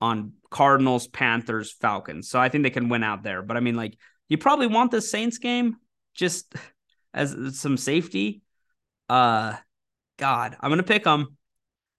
[0.00, 2.28] on Cardinals, Panthers, Falcons.
[2.28, 3.42] So I think they can win out there.
[3.42, 3.96] But I mean, like,
[4.28, 5.76] you probably want the Saints game
[6.14, 6.54] just
[7.14, 8.42] as some safety.
[9.08, 9.54] Uh,
[10.18, 11.36] God, I'm going to pick them.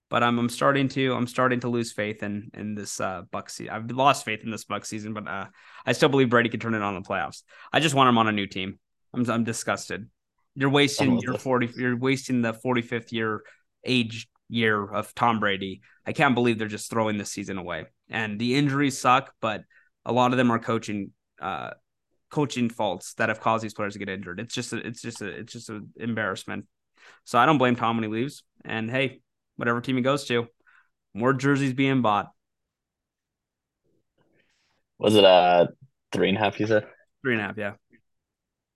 [0.08, 3.48] But I'm I'm starting to I'm starting to lose faith in in this uh Buc
[3.48, 3.72] season.
[3.72, 5.46] I've lost faith in this Buc season, but uh,
[5.86, 7.44] I still believe Brady can turn it on in the playoffs.
[7.72, 8.80] I just want him on a new team.
[9.14, 10.10] I'm I'm disgusted.
[10.56, 13.44] You're wasting your 40 you're wasting the 45th year
[13.84, 15.80] age year of Tom Brady.
[16.06, 17.86] I can't believe they're just throwing this season away.
[18.08, 19.62] And the injuries suck, but
[20.04, 21.70] a lot of them are coaching uh
[22.30, 24.38] coaching faults that have caused these players to get injured.
[24.38, 26.66] It's just a, it's just a, it's just an embarrassment.
[27.24, 28.42] So I don't blame Tom when he leaves.
[28.64, 29.20] And hey,
[29.56, 30.46] whatever team he goes to,
[31.14, 32.30] more jerseys being bought.
[34.98, 35.68] Was it uh
[36.12, 36.60] three and a half?
[36.60, 36.86] You said
[37.22, 37.56] three and a half.
[37.56, 37.72] Yeah.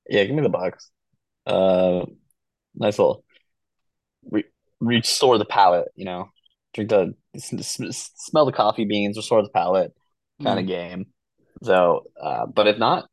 [0.09, 0.91] Yeah, give me the Bucs.
[1.47, 2.05] Uh,
[2.75, 3.25] nice little
[4.31, 4.45] re-
[4.81, 5.89] restore the palate.
[5.95, 6.29] You know,
[6.73, 9.93] drink the smell the coffee beans, restore the palate
[10.43, 10.69] kind of mm.
[10.69, 11.07] game.
[11.63, 13.07] So, uh, but if not,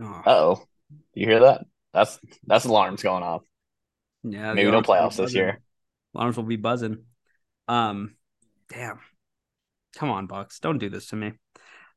[0.00, 0.22] oh.
[0.26, 0.62] oh,
[1.14, 1.64] you hear that?
[1.92, 3.42] That's that's alarms going off.
[4.22, 5.60] Yeah, maybe no playoffs this year.
[6.14, 7.04] Alarms will be buzzing.
[7.68, 8.14] Um,
[8.68, 9.00] damn.
[9.96, 10.60] Come on, Bucs.
[10.60, 11.32] Don't do this to me.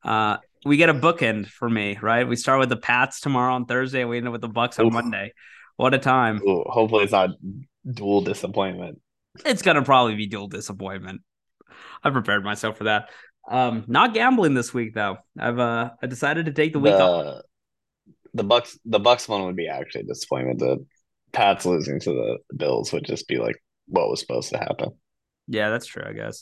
[0.04, 2.28] Uh, we get a bookend for me, right?
[2.28, 4.80] We start with the Pats tomorrow on Thursday, and we end up with the Bucs
[4.80, 4.94] on Oof.
[4.94, 5.34] Monday.
[5.78, 6.42] What a time!
[6.48, 7.32] Ooh, hopefully, it's not
[7.90, 9.00] dual disappointment.
[9.46, 11.22] It's gonna probably be dual disappointment.
[12.04, 13.10] I prepared myself for that.
[13.50, 15.18] Um, not gambling this week though.
[15.38, 17.42] I've uh, I decided to take the week the, off.
[18.34, 20.60] The Bucs, the Bucs one would be actually a disappointment.
[20.60, 20.86] The
[21.32, 23.56] Pats losing to the Bills would just be like
[23.88, 24.92] what was supposed to happen.
[25.48, 26.04] Yeah, that's true.
[26.06, 26.42] I guess.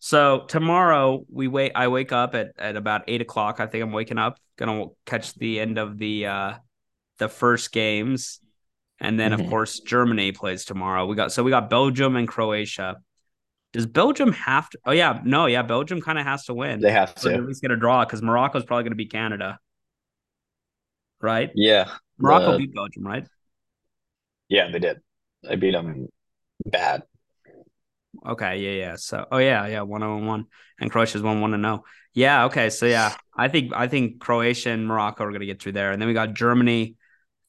[0.00, 1.72] So tomorrow we wait.
[1.74, 3.60] I wake up at, at about eight o'clock.
[3.60, 4.38] I think I'm waking up.
[4.56, 6.54] Gonna catch the end of the uh
[7.18, 8.40] the first games,
[9.00, 9.42] and then mm-hmm.
[9.42, 11.06] of course Germany plays tomorrow.
[11.06, 12.96] We got so we got Belgium and Croatia.
[13.72, 14.78] Does Belgium have to?
[14.86, 15.62] Oh yeah, no, yeah.
[15.62, 16.80] Belgium kind of has to win.
[16.80, 17.34] They have to.
[17.34, 19.58] at least get a draw because Morocco's probably going to beat Canada,
[21.20, 21.50] right?
[21.54, 23.26] Yeah, Morocco beat Belgium, right?
[24.48, 25.00] Yeah, they did.
[25.42, 26.08] They beat them
[26.64, 27.02] bad.
[28.26, 28.96] Okay, yeah, yeah.
[28.96, 30.46] So, oh yeah, yeah, one zero oh one,
[30.80, 31.84] and Croatia's one one to zero.
[32.14, 32.70] Yeah, okay.
[32.70, 36.00] So yeah, I think I think Croatia and Morocco are gonna get through there, and
[36.00, 36.96] then we got Germany,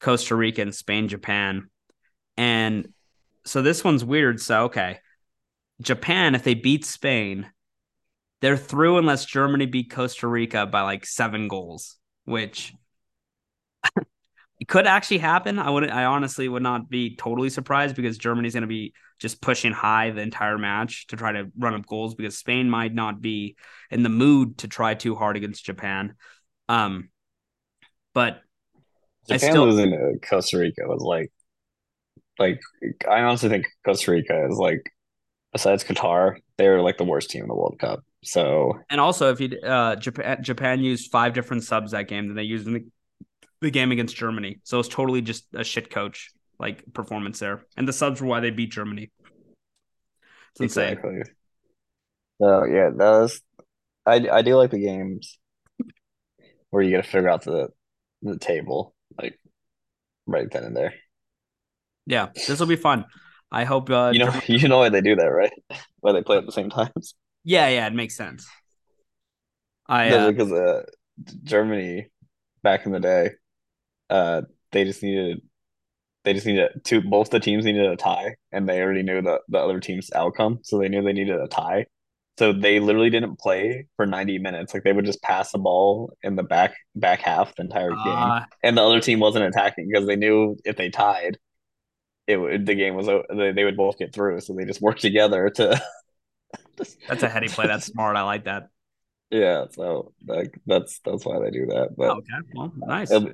[0.00, 1.68] Costa Rica, and Spain, Japan,
[2.36, 2.88] and
[3.44, 4.40] so this one's weird.
[4.40, 4.98] So okay,
[5.80, 7.50] Japan, if they beat Spain,
[8.40, 12.72] they're through unless Germany beat Costa Rica by like seven goals, which
[14.58, 15.58] it could actually happen.
[15.58, 19.40] I wouldn't, I honestly would not be totally surprised because Germany's going to be just
[19.40, 23.20] pushing high the entire match to try to run up goals because Spain might not
[23.20, 23.56] be
[23.90, 26.14] in the mood to try too hard against Japan.
[26.68, 27.10] Um,
[28.14, 28.42] but
[29.34, 31.30] Japan still, losing to Costa Rica was like,
[32.38, 32.60] like
[33.08, 34.82] I honestly think Costa Rica is like,
[35.52, 38.00] besides Qatar, they're like the worst team in the World Cup.
[38.22, 42.36] So and also if you uh Japan Japan used five different subs that game than
[42.36, 42.84] they used in the,
[43.60, 47.88] the game against Germany, so it's totally just a shit coach like performance there, and
[47.88, 49.10] the subs were why they beat Germany.
[50.52, 51.16] It's exactly.
[51.16, 51.34] insane.
[52.40, 53.40] So yeah, that was.
[54.06, 55.38] I I do like the games
[56.70, 57.68] where you got to figure out the
[58.22, 59.38] the table like
[60.26, 60.94] right then and there.
[62.06, 63.04] Yeah, this will be fun.
[63.52, 65.52] I hope uh, you know you know why they do that, right?
[66.00, 67.14] Why they play at the same times.
[67.44, 68.48] Yeah, yeah, it makes sense.
[69.86, 70.84] I uh, because uh,
[71.44, 72.06] Germany
[72.62, 73.32] back in the day,
[74.08, 74.42] uh,
[74.72, 75.42] they just needed
[76.24, 79.40] they just needed to both the teams needed a tie and they already knew the,
[79.48, 81.86] the other team's outcome so they knew they needed a tie
[82.40, 84.72] so they literally didn't play for 90 minutes.
[84.72, 88.02] Like they would just pass the ball in the back back half the entire uh,
[88.02, 91.38] game and the other team wasn't attacking because they knew if they tied
[92.26, 94.40] it would the game was they, they would both get through.
[94.40, 95.82] So they just worked together to
[97.08, 97.66] that's a heady play.
[97.66, 98.16] That's smart.
[98.16, 98.70] I like that.
[99.30, 101.90] Yeah so like that's that's why they do that.
[101.94, 103.10] But okay well nice.
[103.10, 103.32] it'll,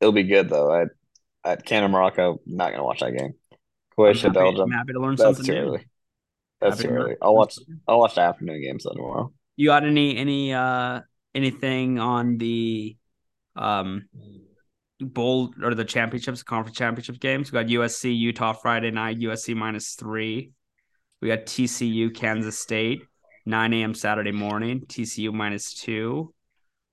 [0.00, 0.72] it'll be good though.
[0.72, 0.84] I
[1.44, 3.34] at Canada, Morocco, not gonna watch that game.
[3.96, 4.70] Croatia, Belgium.
[4.70, 5.60] I'm happy to learn something new.
[5.60, 5.86] early.
[6.60, 7.16] That's too early.
[7.20, 7.58] I'll watch.
[7.86, 9.32] I'll watch the afternoon games tomorrow.
[9.56, 11.00] You got any any uh
[11.34, 12.96] anything on the
[13.54, 14.08] um
[15.00, 17.52] bowl or the championships, conference championship games?
[17.52, 20.52] We got USC, Utah Friday night, USC minus three.
[21.20, 23.02] We got TCU, Kansas State,
[23.46, 23.94] 9 a.m.
[23.94, 26.34] Saturday morning, TCU minus two.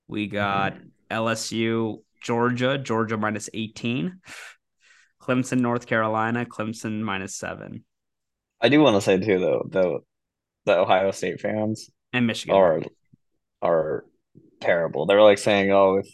[0.08, 0.78] We got
[1.10, 4.20] LSU, Georgia, Georgia minus 18.
[5.20, 7.84] Clemson, North Carolina, Clemson minus seven.
[8.64, 9.98] I do want to say too though, the
[10.64, 12.80] the Ohio State fans and Michigan are
[13.60, 14.06] are
[14.62, 15.04] terrible.
[15.04, 16.08] They're like saying, "Oh, if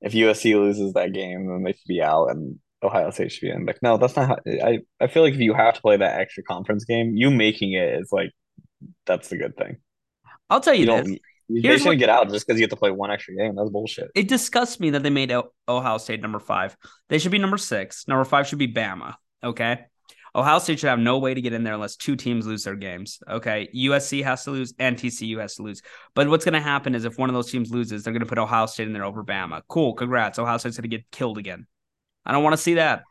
[0.00, 3.50] if USC loses that game, then they should be out, and Ohio State should be
[3.50, 4.28] in." Like, no, that's not.
[4.28, 7.30] How, I I feel like if you have to play that extra conference game, you
[7.30, 8.30] making it is like
[9.04, 9.76] that's the good thing.
[10.48, 11.18] I'll tell you, you this:
[11.50, 13.56] Here's they shouldn't what, get out just because you have to play one extra game.
[13.56, 14.10] That's bullshit.
[14.14, 15.34] It disgusts me that they made
[15.68, 16.78] Ohio State number five.
[17.10, 18.08] They should be number six.
[18.08, 19.16] Number five should be Bama.
[19.44, 19.84] Okay.
[20.34, 22.76] Ohio State should have no way to get in there unless two teams lose their
[22.76, 23.20] games.
[23.28, 23.68] Okay.
[23.74, 25.82] USC has to lose and TCU has to lose.
[26.14, 28.26] But what's going to happen is if one of those teams loses, they're going to
[28.26, 29.62] put Ohio State in there over Bama.
[29.68, 29.94] Cool.
[29.94, 30.38] Congrats.
[30.38, 31.66] Ohio State's going to get killed again.
[32.24, 33.04] I don't want to see that.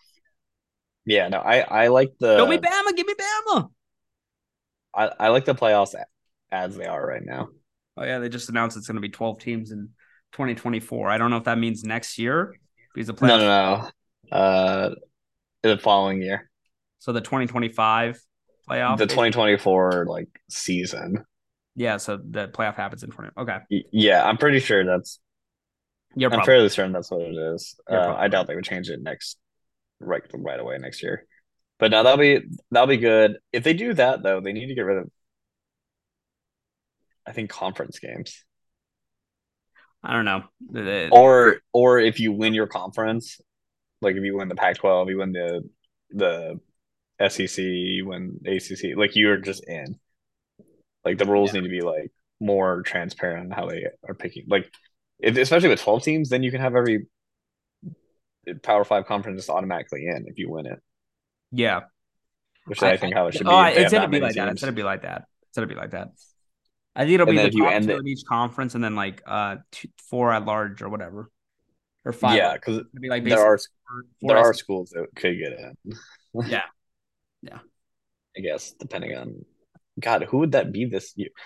[1.06, 2.38] Yeah, no, I I like the.
[2.38, 2.96] Show me Bama.
[2.96, 3.70] Give me Bama.
[4.94, 5.96] I, I like the playoffs
[6.52, 7.48] as they are right now.
[7.96, 9.90] Oh yeah, they just announced it's going to be 12 teams in
[10.34, 11.10] 2024.
[11.10, 12.56] I don't know if that means next year
[12.94, 13.28] because the playoffs.
[13.28, 13.90] No, no,
[14.32, 14.38] no.
[14.38, 14.96] Uh,
[15.64, 16.50] the following year.
[17.00, 18.20] So the 2025
[18.70, 18.98] playoff.
[18.98, 21.24] The 2024 like season.
[21.76, 23.32] Yeah, so the playoff happens in 20.
[23.38, 23.60] Okay.
[23.92, 25.20] Yeah, I'm pretty sure that's.
[26.20, 27.80] I'm fairly certain that's what it is.
[27.90, 29.38] Uh, I doubt they would change it next,
[30.00, 31.28] right, right away next year.
[31.78, 32.42] But now that'll be
[32.72, 33.38] that'll be good.
[33.54, 35.12] If they do that though, they need to get rid of.
[37.28, 38.44] I think conference games.
[40.04, 40.44] I don't know.
[41.12, 43.40] Or or if you win your conference,
[44.02, 45.70] like if you win the Pac-12, you win the
[46.10, 46.60] the
[47.20, 47.64] SEC,
[48.04, 50.00] win ACC, like you're just in.
[51.04, 51.62] Like the rules yeah.
[51.62, 54.46] need to be like more transparent on how they are picking.
[54.48, 54.72] Like,
[55.20, 57.08] if, especially with twelve teams, then you can have every
[58.64, 60.80] Power Five conference just automatically in if you win it.
[61.52, 61.82] Yeah,
[62.66, 63.52] which I, I think how it should be.
[63.52, 64.36] Oh, it's gonna be like teams.
[64.36, 64.50] that.
[64.50, 65.24] It's gonna be like that.
[65.44, 66.10] It's gonna be like that.
[66.96, 69.58] I think it'll and be the top two in each conference, and then like uh
[69.72, 71.30] two, four at large or whatever,
[72.04, 72.36] or five.
[72.36, 73.60] Yeah, because like there are
[74.22, 75.78] there are schools that could get in.
[76.48, 76.64] yeah,
[77.48, 77.60] yeah.
[78.38, 79.46] I guess depending on
[80.00, 81.30] God, who would that be this year?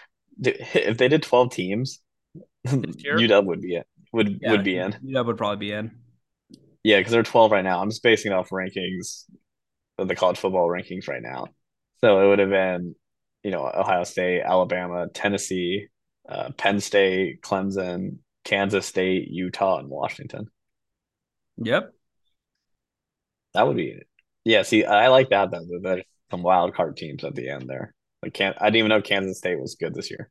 [0.43, 1.99] If they did twelve teams,
[2.67, 3.87] UW would be it.
[4.13, 4.93] Would yeah, would be in.
[4.93, 5.91] UW would probably be in.
[6.83, 7.81] Yeah, because they're twelve right now.
[7.81, 9.25] I'm just basing it off rankings,
[9.97, 11.47] the college football rankings right now.
[11.99, 12.95] So it would have been
[13.43, 15.87] you know, Ohio State, Alabama, Tennessee,
[16.29, 20.47] uh, Penn State, Clemson, Kansas State, Utah, and Washington.
[21.57, 21.93] Yep.
[23.53, 24.01] That would be
[24.43, 25.65] Yeah, see, I like that though.
[25.81, 27.93] There's some wild card teams at the end there.
[28.23, 30.29] Like can't I didn't even know Kansas State was good this year.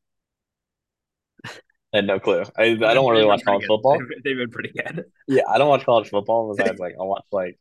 [1.92, 2.44] I had no clue.
[2.56, 3.66] I, I don't really watch college good.
[3.68, 3.98] football.
[4.24, 5.06] They've been pretty good.
[5.26, 7.58] Yeah, I don't watch college football besides like I watch like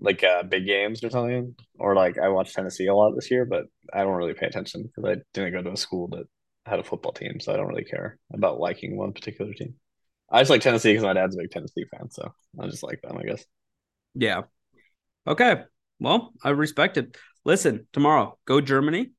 [0.00, 3.44] like uh, big games or something, or like I watched Tennessee a lot this year,
[3.44, 6.26] but I don't really pay attention because I didn't go to a school that
[6.66, 9.74] had a football team, so I don't really care about liking one particular team.
[10.30, 13.00] I just like Tennessee because my dad's a big Tennessee fan, so I just like
[13.02, 13.44] them, I guess.
[14.14, 14.42] Yeah.
[15.28, 15.62] Okay.
[16.00, 17.16] Well, I respect it.
[17.44, 19.10] Listen, tomorrow go Germany.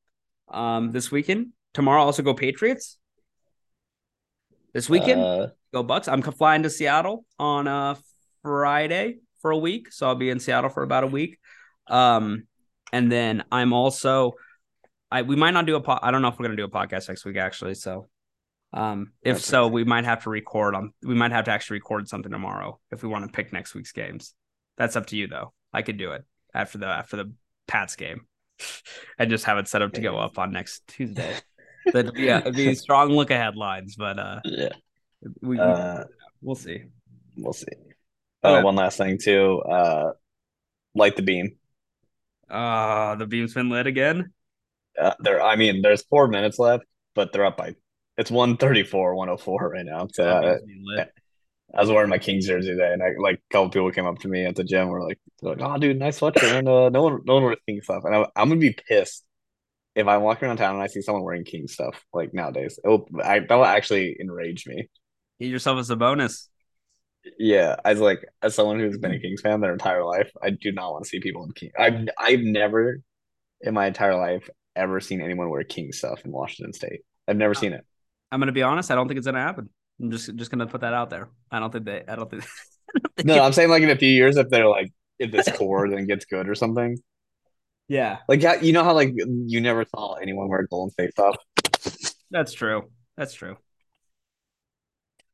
[0.47, 1.49] Um, this weekend.
[1.75, 2.97] Tomorrow also go Patriots.
[4.73, 6.11] This weekend uh, go Bucs.
[6.11, 7.95] I'm flying to Seattle on uh
[8.41, 11.37] Friday for a week, so I'll be in Seattle for about a week.
[11.87, 12.47] Um,
[12.91, 14.33] and then I'm also,
[15.11, 16.69] I we might not do a po- I don't know if we're gonna do a
[16.69, 17.75] podcast next week actually.
[17.75, 18.09] So,
[18.73, 20.93] um, if so, we might have to record on.
[21.03, 23.91] We might have to actually record something tomorrow if we want to pick next week's
[23.91, 24.33] games.
[24.77, 25.53] That's up to you though.
[25.73, 27.33] I could do it after the after the
[27.67, 28.21] Pats game,
[29.19, 31.35] and just have it set up to go up on next Tuesday.
[31.85, 34.73] That'd be, it'd be strong look ahead lines, but uh, yeah,
[35.41, 36.03] we, uh,
[36.41, 36.83] we'll see.
[37.37, 37.67] We'll see.
[38.43, 39.59] Uh, one last thing too.
[39.61, 40.11] Uh,
[40.95, 41.55] light the beam.
[42.49, 44.33] Uh the beam's been lit again.
[44.99, 45.41] Uh, there.
[45.41, 47.75] I mean, there's four minutes left, but they're up by.
[48.17, 50.07] It's one thirty four, one hundred oh four right now.
[50.11, 50.57] So uh,
[51.73, 54.19] I was wearing my Kings jersey today, and I like a couple people came up
[54.19, 54.87] to me at the gym.
[54.87, 57.81] Were like, like, "Oh, dude, nice sweatshirt." And uh, no one, no one wears King
[57.81, 59.23] stuff, and I, am gonna be pissed
[59.95, 62.79] if I walk around town and I see someone wearing King stuff like nowadays.
[62.83, 64.89] It will, I, that will actually enrage me.
[65.39, 66.49] Get yourself as a bonus.
[67.37, 70.71] Yeah, as like as someone who's been a Kings fan their entire life, I do
[70.71, 71.71] not want to see people in King.
[71.77, 73.01] I've I've never
[73.61, 77.01] in my entire life ever seen anyone wear King stuff in Washington State.
[77.27, 77.85] I've never seen it.
[78.31, 78.89] I'm gonna be honest.
[78.89, 79.69] I don't think it's gonna happen.
[80.01, 81.29] I'm just just gonna put that out there.
[81.51, 82.03] I don't think they.
[82.07, 82.45] I don't think.
[83.23, 86.07] no, I'm saying like in a few years, if they're like if this core then
[86.07, 86.97] gets good or something.
[87.91, 91.09] Yeah, like yeah, you know how like you never saw anyone wear a Golden State
[91.09, 91.35] stuff.
[92.29, 92.83] That's true.
[93.17, 93.57] That's true.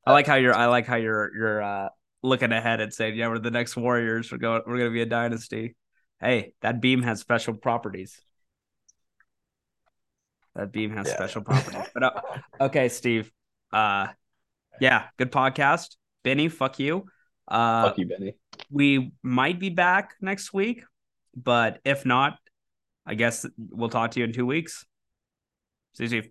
[0.06, 0.56] I like how you're.
[0.56, 1.36] I like how you're.
[1.36, 1.90] You're uh,
[2.24, 4.32] looking ahead and saying, "Yeah, we're the next Warriors.
[4.32, 4.62] We're going.
[4.66, 5.76] We're going to be a dynasty."
[6.22, 8.22] Hey, that beam has special properties.
[10.56, 11.16] That beam has yeah.
[11.16, 11.90] special properties.
[11.94, 12.22] But uh,
[12.62, 13.32] okay, Steve.
[13.74, 14.08] Uh,
[14.80, 16.50] yeah, good podcast, Benny.
[16.50, 17.06] Fuck you.
[17.48, 18.36] Uh, fuck you, Benny.
[18.70, 20.84] We might be back next week,
[21.36, 22.38] but if not,
[23.06, 24.86] I guess we'll talk to you in two weeks.
[25.94, 26.24] See you.